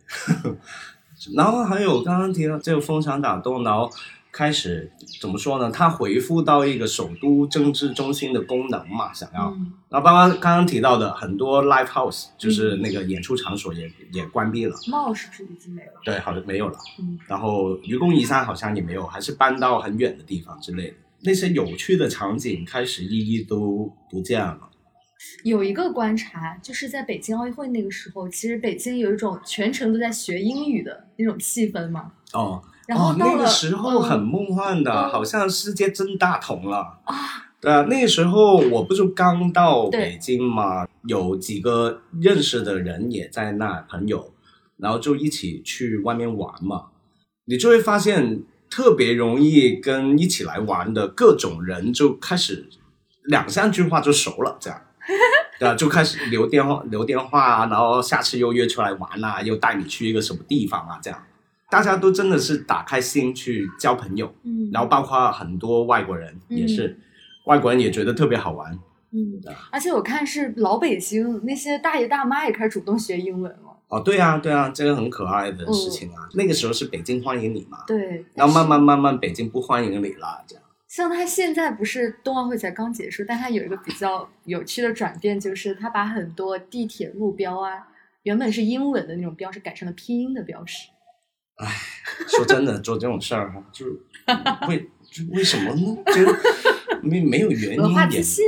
[1.35, 3.89] 然后还有刚刚提到这个蜂场打洞，然后
[4.33, 4.91] 开始
[5.21, 5.71] 怎么说呢？
[5.71, 9.51] 他回复到一个首都政治中心的功能嘛，想要。
[9.51, 15.91] 嗯然后刚刚刚刚提到的很多 live house，就是那个演出场所也、也关闭了，帽是不是已经没了？
[16.03, 16.79] 对，好像没有了。
[16.99, 20.95] 嗯，然后愚公移山好像也没有，还是搬到很远的地方之类的。
[21.21, 24.57] 那些有趣的场景开始一一都不见了。
[25.43, 32.11] 有一个观察，就是在北京奥运会那个时候，其实北京有一种全程都在学英语的那种气氛嘛。
[32.33, 36.99] 哦，然后哦、那个时候很嗯梦幻的，嗯好像世界真大同了。
[37.05, 37.15] 啊，
[37.61, 44.33] 对啊，那时候我不就刚到北京嘛，有几个认识的人也在那，朋友，
[44.77, 46.87] 然后就一起去外面玩嘛。
[47.45, 52.69] 你就会发现特别容易跟一起来玩的各种人就开始
[53.23, 54.81] 两三句话就熟了，这样。
[55.59, 61.23] 对啊，就开始留电话留电话啊，然后下次又约出来玩啊，又带你去一个什么地方啊，这样，
[61.73, 64.31] 大家都真的是打开心去交朋友。
[64.43, 66.97] 嗯，然后包括很多外国人也是，嗯
[67.45, 68.71] 外国人也觉得特别好玩。
[69.11, 73.77] 嗯，而且我看是老北京那些大爷大妈也开始主动学英文了。
[73.87, 76.29] 哦，对啊，对啊，这个很可爱的事情嗯啊。
[76.35, 80.63] 那个时候是北京欢迎你嘛，对，然后慢慢慢慢北京不欢迎你了，这样。
[80.87, 87.87] 像他现在不是冬奥会才刚结束，但他有一个比较有趣的转变，就是他把很多地铁路标啊，
[88.23, 90.87] 原本是英文的那种标识改成了拼音的标识。
[92.27, 93.85] 说真的，做这种事儿哈，就
[94.67, 95.97] 为就为什么呢？
[96.13, 98.45] 就没没有原文化因也自信。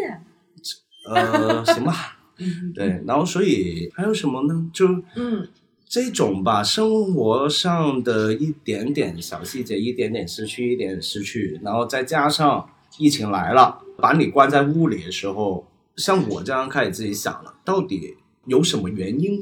[1.14, 3.04] 呃，行吧，嗯，对。
[3.06, 4.70] 然后所以还有什么呢？
[4.74, 5.48] 就嗯
[5.88, 18.16] 这种吧，生活上的一点点小细节，一点点失去，一点点失去，然后再加上疫情来了，把你关在屋里的时候，像我这样开始自己想了，到底
[18.46, 19.40] 有什么原因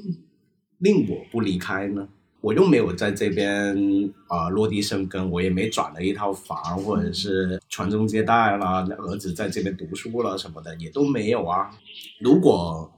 [0.80, 2.10] 令我不离开呢？
[2.44, 3.74] 我又没有在这边
[4.28, 11.72] 啊、呃落地生根，我也没转了一套房，或者是传宗接代啦，儿子在这边读书了什么的也都没有啊。
[12.20, 12.92] 如果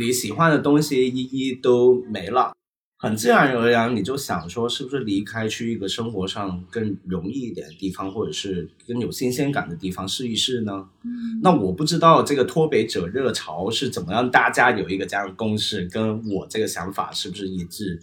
[0.00, 2.56] 你喜欢的东西一一都没了，
[2.96, 10.88] 很自然而然你就想说，是不是离开去一个生活上更容易一点的地方，或者是更有新鲜感的地方试一试呢？
[11.04, 18.00] 嗯那我不知道这个脱北者热潮是怎么样，大家有一个这样的共识，跟我这个想法是不是一致？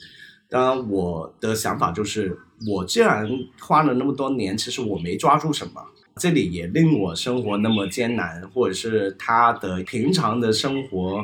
[0.49, 5.81] 当然，我的想法就是，我既然花了那么多年，其实我没抓住什么，
[6.15, 11.23] 这里也令我生活那么艰难，或者是他的平常的生活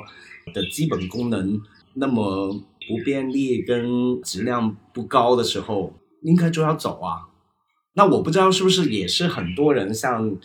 [0.54, 1.60] 的基本功能
[1.96, 2.54] 那么
[2.88, 7.28] 不便利，跟质量不高的时候，应该就要走啊。
[7.94, 10.38] 那我不知道是不是也是很多人像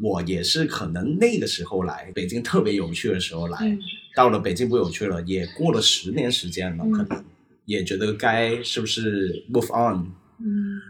[0.00, 3.78] 我，也是可能那个时候来北京特别有趣的时候来，嗯。
[4.16, 6.92] 到了北京不有趣了，也过了十年时间了，嗯。
[6.92, 7.24] 可能
[7.66, 10.12] 也觉得该是不是 move on？
[10.38, 10.80] 嗯，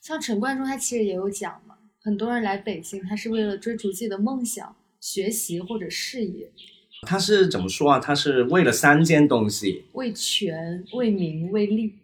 [0.00, 6.52] 像陈冠中他其实也有讲嘛，很多人来北京，他是为了追逐自己的梦想、学习或者事业，
[7.02, 7.98] 他是怎么说啊？
[7.98, 11.94] 他是为了三件东西，为权、为名、为利。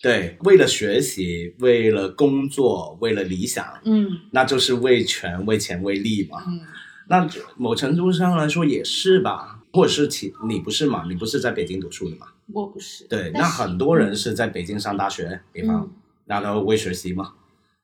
[0.00, 6.42] 对，为了学习，为了工作，为了理想，嗯那就是为权、为钱、为利嘛。
[6.46, 6.60] 嗯
[7.08, 11.04] 那某程度上来说也是吧，或者是其你不是嘛？
[11.08, 12.28] 你不是在北京读书的嘛？
[12.52, 13.04] 我不是。
[13.08, 15.90] 对，那很多人是在北京上大学，比方，嗯
[16.26, 17.34] 然后为学习嘛。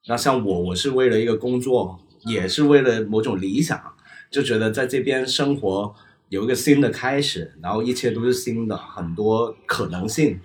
[0.07, 3.79] 那像我，我是为了一个工作，也是为了某种理想，
[4.31, 5.95] 就觉得在这边生活
[6.29, 10.41] 有一个新的开始，然后一切都是新的，很多可能性。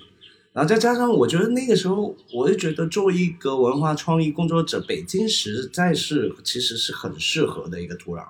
[0.51, 8.23] 然后再加上，我觉得那个时候，我就觉得作为一个文化创意工作者，北京实在是其实是很适合的一个土壤，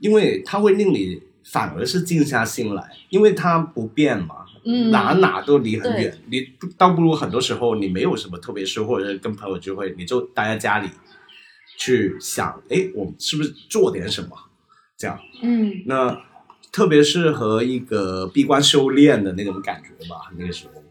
[0.00, 6.40] 因为它会令你反而是静下心来，因为它不变嘛，嗯哪哪都离很远，你
[6.78, 10.88] 倒不如很多时候你没有什么特别事，或者是跟朋友聚会，你就待在家里
[11.78, 14.30] 去想，哎，我是不是做点什么？
[14.96, 16.18] 这样，嗯那
[16.72, 20.32] 特别适合一个闭关修炼的那种感觉吧。
[20.38, 20.82] 那个时候，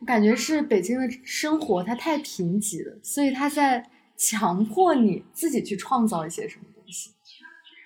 [0.00, 6.64] 我感觉是北京的生活它太贫瘠了，所以它在强迫你自己去创造一些什么。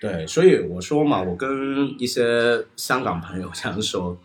[0.00, 4.18] 对，所以我说嘛，我跟一些香港朋友这样说，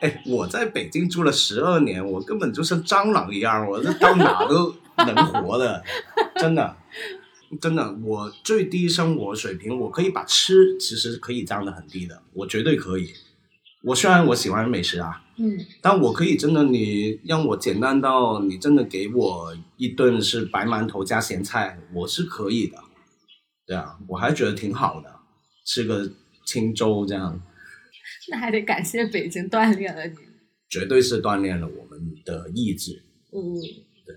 [0.00, 5.82] 哎，我在北京住了十二年，我根本就像蟑螂一样，我这到哪都能活的，
[6.36, 6.76] 真的，
[7.60, 13.12] 真的，我最低生活水平，我可以把吃其实可以降得很低的，我绝对可以。
[13.82, 22.78] 我虽然我喜欢美食啊，嗯，但我可以真的，你让我简单到你真的给我一顿是白馒头加咸菜，我是可以的。
[23.68, 25.14] 对啊，我还觉得挺好的，
[25.66, 26.10] 吃个
[26.46, 27.38] 清粥这样，
[28.32, 30.16] 那还得感谢北京锻炼了你。
[30.70, 33.02] 绝对是锻炼了我们的意志。
[33.30, 33.54] 嗯，
[34.06, 34.16] 对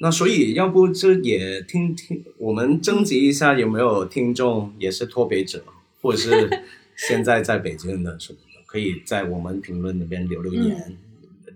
[0.00, 5.64] 那所以要不这也听听，我们征集一下有没有听众也是脱北者，
[6.00, 6.62] 或者是
[6.96, 10.96] 现在在北京的什么的，可以在我们评论那边留留言，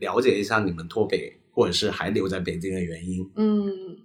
[0.01, 3.31] 了解一下你们脱北或者是还留在北京的原因。
[3.37, 3.97] 嗯，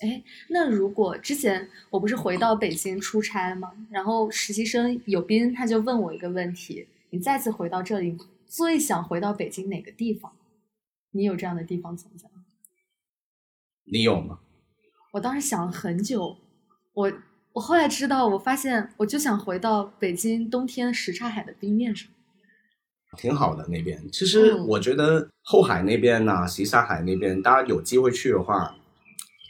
[0.00, 3.72] 哎，那如果之前我不是回到北京出差吗？
[3.90, 10.32] 然后实习生有斌他就问我一个问题：你再次回到这里，最想回到北京哪个地方？
[11.12, 12.44] 你有这样的地方存在吗？
[13.84, 14.38] 你有吗？
[15.12, 16.36] 我当时想了很久，
[16.94, 17.12] 我
[17.52, 22.08] 我后来知道，我发现我就想回到北京冬天什刹海的冰面上。
[23.16, 24.00] 挺好的那边。
[24.12, 28.76] 其实嗯我觉得后海那边呐、什刹海那边，大家有机会去的话，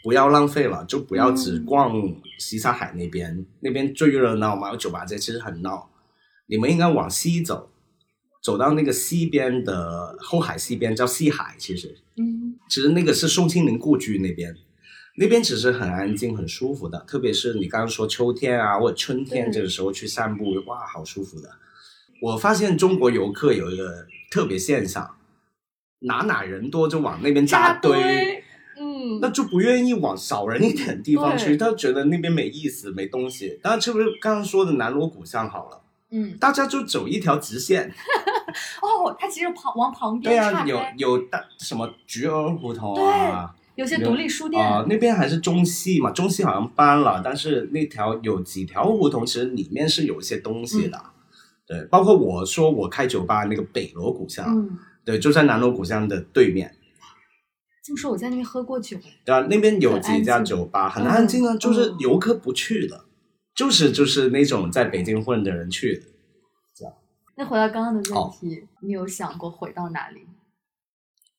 [0.03, 5.91] 不要浪费了，就不要只嗯逛西沙海那边，那边最热闹嘛，有酒吧街，其实很闹。
[6.47, 7.71] 你们应该往西走，
[8.43, 14.57] 走到那个西边的后海西边叫西海，其实嗯其实那个是宋庆龄故居那边，
[15.17, 16.99] 那边其实很安静、很舒服的。
[17.01, 21.51] 特别是你刚刚说秋天啊，或者春天对这个时候去散步，哇，好舒服的。
[22.23, 25.17] 我发现中国游客有一个特别现象，
[26.01, 28.40] 哪哪人多就往那边扎堆，
[29.01, 33.59] 嗯，那就不愿意往少人一点的地方去，他觉得那边没意思、没东西。
[33.63, 35.81] 当然，是不是刚刚说的南锣鼓巷好了？
[36.11, 36.37] 嗯。
[36.39, 37.89] 大家就走一条直线，
[38.83, 50.99] 哦，他其实旁往旁边对啊，有有大什么菊儿胡同啊，有些独立书店，啊、那边还是中戏嘛，中戏好像搬了，但是那条有几条胡同，其实里面是有一些东西的。
[50.99, 51.11] 嗯。
[51.67, 56.75] 对，包括我说我开酒吧那个北锣鼓巷，嗯，对，就在南锣鼓巷的对面，
[57.83, 63.07] 这么说我在那边喝过酒，对啊、那边有几家酒吧，很嗯安静啊，就是嗯游客不去的，
[63.55, 66.03] 就是就是那种在北京混的人去的。
[67.37, 70.21] 那回到刚刚的问好题，你有想过回到哪里？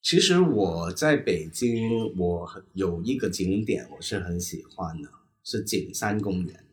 [0.02, 5.08] 其实我在北京，我有一个景点我是很喜欢的，
[5.44, 6.66] 是景山公园。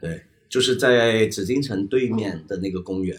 [0.00, 3.16] 对，就是在紫禁城对面的那个公园，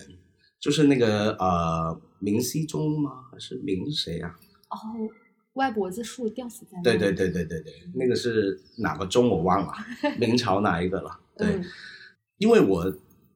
[0.59, 3.29] 就是那个呃明熹宗吗？
[3.31, 4.35] 还是明谁啊？
[4.71, 4.77] 哦，
[5.53, 6.83] 歪脖子树吊死在那。
[6.83, 9.71] 对对，对对对对，那个是哪个钟我忘了，
[10.17, 11.19] 明朝哪一个了？
[11.37, 11.65] 对，嗯
[12.37, 12.91] 因为我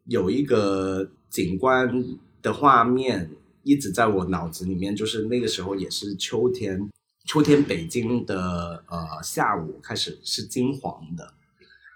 [0.05, 2.03] 有一个景观
[2.41, 3.29] 的画面
[3.61, 6.89] 一直在我脑子里面，就是那个时候也是秋天，
[7.27, 11.33] 秋天北京的呃下午开始是金黄的，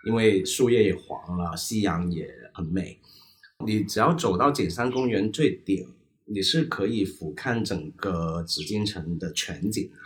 [0.06, 3.00] 因为树叶也黄了，夕阳也很美。
[3.66, 5.88] 你只要走到景山公园最顶，
[6.32, 9.98] 你是可以俯瞰整个紫禁城的全景的。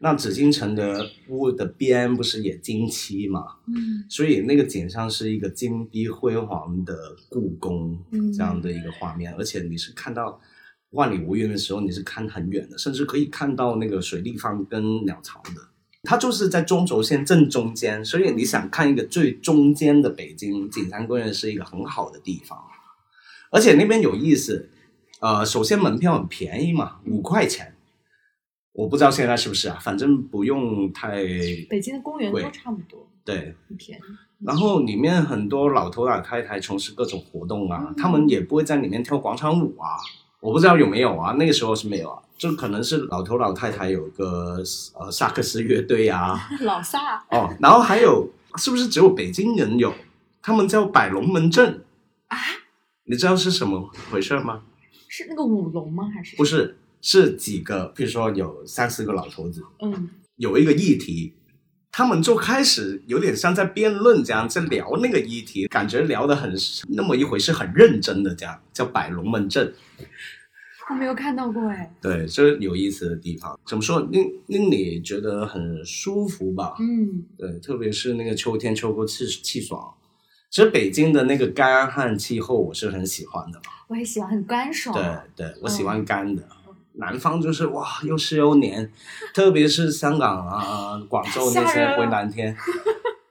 [0.00, 3.40] 那紫禁城的屋的边不是也金漆嘛？
[3.68, 10.40] 嗯所以那个景上是一个金碧辉煌的故宫嗯这样的一个画面，而且你是看到
[10.90, 15.60] 万里无云的时候，你是看很远的，甚至可以看到那个水立方跟鸟巢的。
[16.02, 22.58] 它就是在中轴线正中间，所以你想看一个最中间的北京，景山公园是一个很好的地方。
[23.50, 24.68] 而且那边有意思，
[25.20, 27.74] 呃，首先门票很便宜嘛，五块钱。
[28.72, 31.22] 我不知道现在是不是啊，反正不用太
[31.70, 34.02] 北京的公园都差不多，对，很便宜。
[34.44, 39.94] 然后里面很多老头老太太从事各种活动啊，嗯他们也不会在里面跳广场舞啊，
[40.40, 44.60] 我不知道有没有啊，那个时候是没有啊，就可能是老头老太太有个
[44.98, 49.94] 呃萨克斯乐队啊， 老萨哦，然后还有是不是只有北京人有？
[50.42, 51.84] 他们叫摆龙门阵
[52.26, 52.36] 啊，
[53.04, 54.62] 你知道是什么回事吗？
[55.16, 56.10] 是那个舞龙吗？
[56.12, 56.44] 还是不？
[56.44, 61.32] 是，是几个，比如说有三四个老头子，嗯有一个议题，
[61.92, 66.52] 他们就开始有点像在辩论这样，在聊那个议题，感觉聊得很
[66.88, 69.72] 那么一回事很认真的，这样叫摆龙门阵。
[70.90, 71.94] 我没有看到过哎。
[72.02, 73.56] 对，这是有意思的地方。
[73.64, 74.00] 怎么说？
[74.10, 76.74] 令令你觉得很舒服吧？
[76.80, 79.94] 嗯对，特别是那个秋天秋高气气爽。
[80.54, 83.64] 其实北京的那个干旱气候我是很喜欢的嘛。
[83.88, 84.94] 我也喜欢很干爽。
[84.94, 86.44] 对对，我喜欢干的。
[86.92, 88.88] 南方就是哇，又湿又黏，
[89.34, 92.56] 特别是香港啊、广州那些回南天，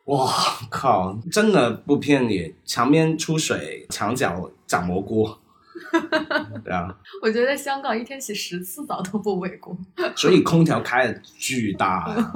[0.04, 0.30] 哇
[0.70, 5.34] 靠，真的不骗你，墙面出水，墙角长蘑菇。
[6.62, 9.78] 对啊，我觉得在香港一天洗十次澡都不为过。
[10.14, 12.34] 所以空调开的巨大呀，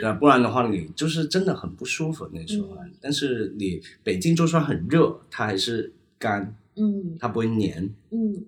[0.00, 2.76] 对不然的话你就是真的很不舒服那时候。
[3.00, 8.44] 但是你北京就算很热，它还是干，嗯，它不会黏，嗯。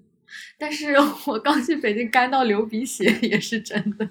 [0.59, 0.95] 但是
[1.26, 4.09] 我刚去北京干到流鼻血也是真的。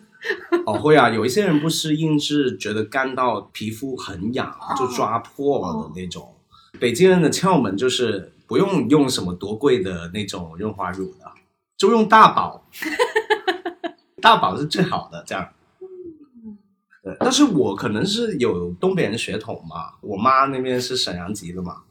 [0.67, 6.35] 哦，会啊，有一些人不适应，是觉得干到皮肤很痒，就抓破了的那种。
[6.79, 11.25] 北京人的窍门就是不用用什么多贵的那种润滑乳的，
[11.75, 12.67] 就用大宝，
[14.21, 15.23] 大宝是最好的。
[15.25, 15.49] 这样，
[17.03, 17.15] 对。
[17.19, 21.83] 但是我可能是有东北人血统嘛，我妈那边是沈阳籍的嘛。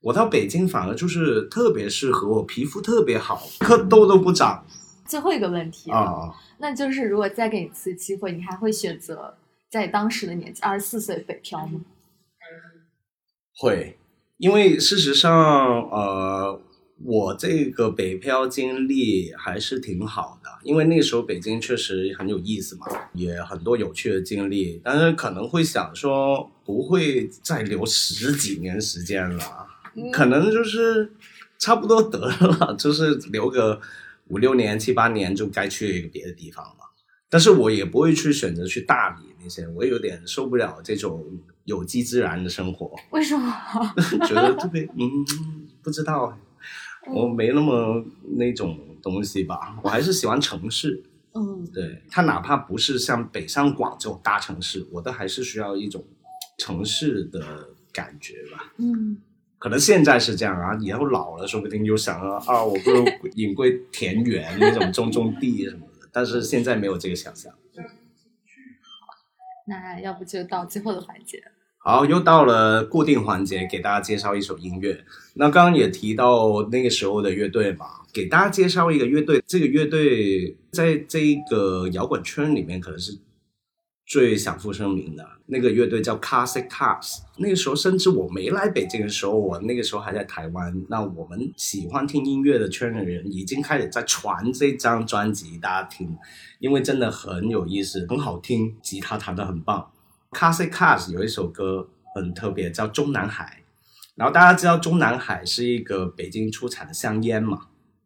[0.00, 4.64] 我到北京反而就是特别适合我，皮肤特别好，颗痘都不长。
[5.04, 9.34] 最后一个问题啊，那就是如果再给你一次机会，你还会选择
[9.70, 11.80] 在当时的年纪二十四岁北漂吗？
[13.56, 13.98] 会，
[14.36, 15.34] 因为事实上，
[15.90, 16.60] 呃，
[17.04, 24.80] 我这个北漂经历还是挺好的，因为那时候北京确实很有意思嘛，也很多有趣的经历。
[24.82, 29.66] 但是可能会想说，不会再留十几年时间了。
[30.12, 31.12] 可能就是
[31.58, 33.80] 差不多得了， 就是留个
[34.28, 36.72] 五六年、七八年就该去一个别的地方了。
[37.30, 41.24] 但是我也不会去选择去大理那些，我有点受不了这种
[41.64, 42.90] 有机自然的生活。
[43.10, 43.52] 为什么？
[44.26, 46.36] 觉得特别嗯，不知道，
[47.12, 48.04] 我没那么
[48.36, 49.78] 那种东西吧。
[49.82, 51.02] 我还是喜欢城市。
[51.34, 56.04] 嗯，对，它哪怕不是像北上广这种大城市，我都还是需要一种
[56.56, 58.72] 城市的感觉吧。
[58.78, 59.18] 嗯。
[59.58, 63.04] 可能现在是这样啊，以后老了说不定又想了啊，我不如
[63.34, 66.08] 隐归田园那种种种地什么的。
[66.12, 67.52] 但是现在没有这个想象。
[69.66, 71.42] 那要不就到最后的环节。
[71.88, 75.02] 好，又到了固定环节，给大家介绍一首音乐。
[75.32, 79.42] 那刚刚也提到那个时候的乐队嘛，给大家介绍一个乐队。
[79.46, 83.18] 这个乐队在这个摇滚圈里面可能是。
[84.06, 87.18] 最享负盛名的那个乐队叫 Classic Cars。
[87.36, 90.74] 那个时候，甚至我没来北京的时候，我那个时候还在台湾。
[90.88, 96.16] 那我们喜欢听音乐的圈的人已经开始在传这张专辑，大家听，
[96.58, 99.90] 因为真的很有意思，很好听，吉他弹得很棒。
[100.30, 103.62] Classic Cars 有一首歌很特别，叫《中南海》。
[104.14, 107.58] 然后大家知道中南海是一个北京出产的香烟嘛？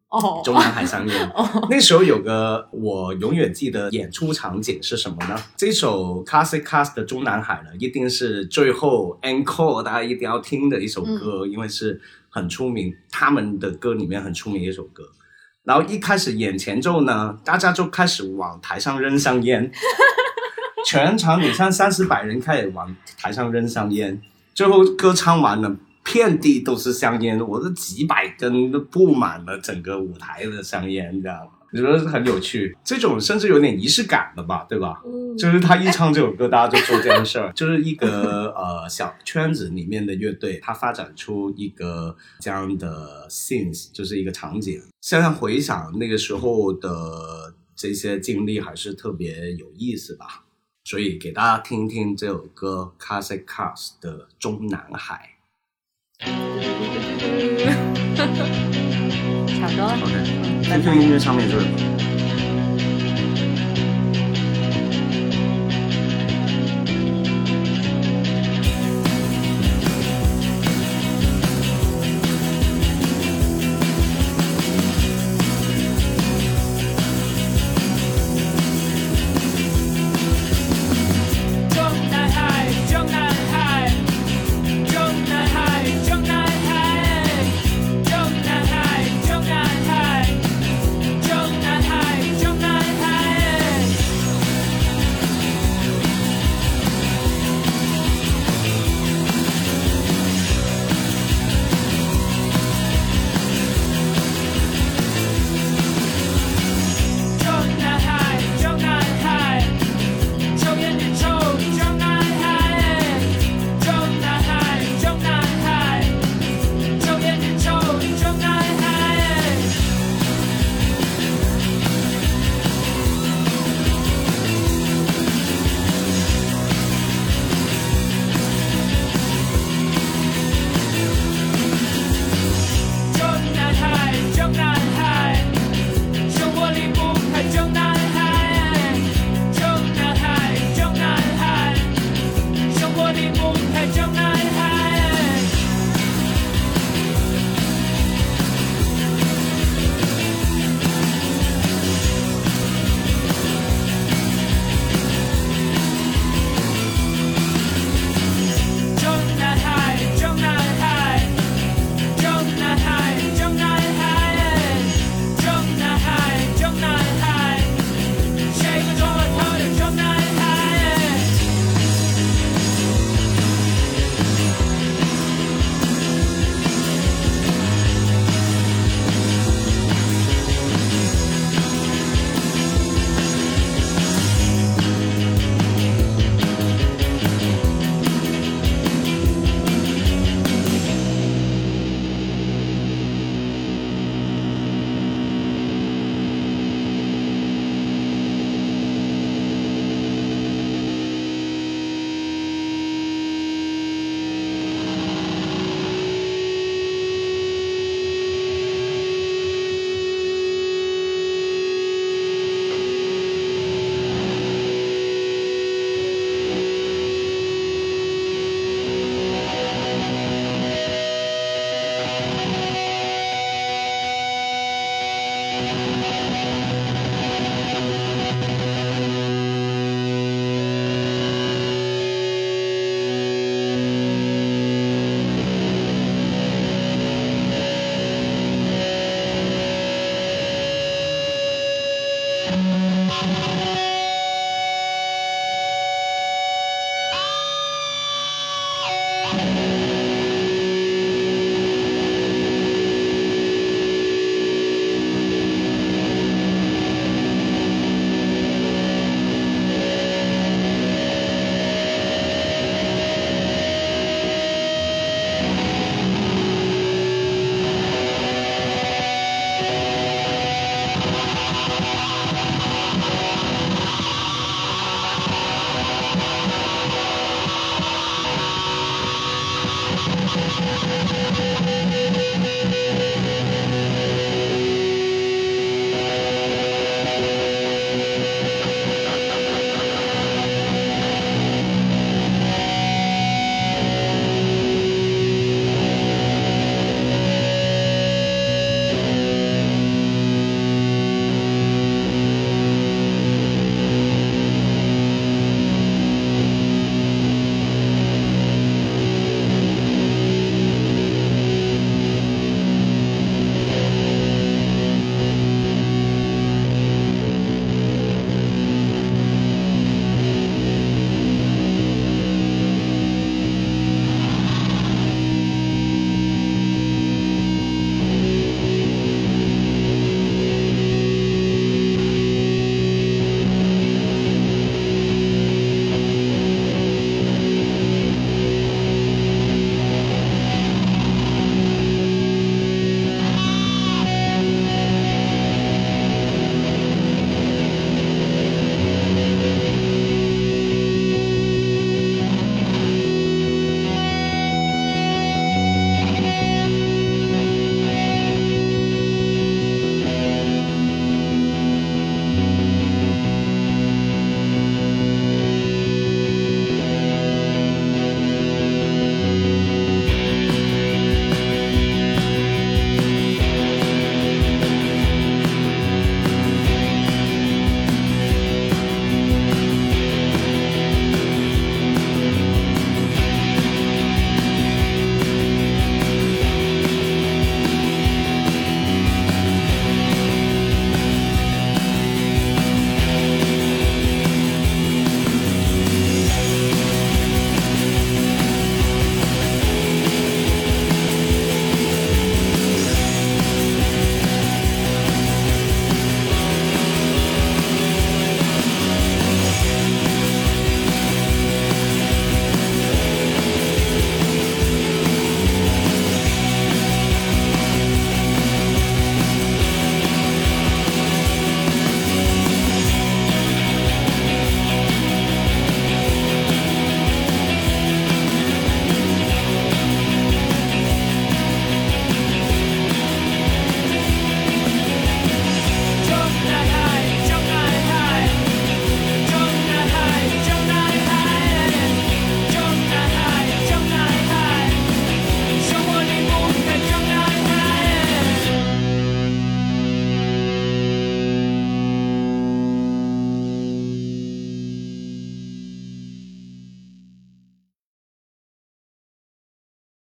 [0.09, 1.31] 哦中南海香烟，
[1.71, 5.35] 那时候有个我永远记得演出场景是什么呢？
[5.57, 11.99] 这首 Classic Cast 的中南海呢，一定是最后 encore 大家一定要听的一首歌，因为是
[12.29, 15.03] 很出名，他们的歌里面很出名的一首歌。
[15.63, 19.71] 然后一开始演前奏呢，大家就开始往台上扔香烟，
[20.85, 24.21] 全场你像三四百人开始往台上扔香烟，
[24.53, 25.75] 最后歌唱完了。
[26.05, 32.77] 遍地都是香烟，我这几百根都布满了整个舞台的香烟，你知道吗你说很有趣。
[32.83, 35.01] 这种甚至有点仪式感了吧，对吧？
[35.05, 44.81] 嗯，就是他一唱这首歌，大家就做这件事儿，就是一个呃小圈子里面的乐队，他发展出一个这样的 scene，就是一个场景。
[44.99, 50.42] 现在回想那个时候的这些经历，还是特别有意思吧。
[50.85, 55.37] 所以给大家听听这首歌《Classic Cars》的《中南海》。
[59.59, 59.93] 差不多了。
[60.03, 62.12] OK，QQ 音乐上面就是。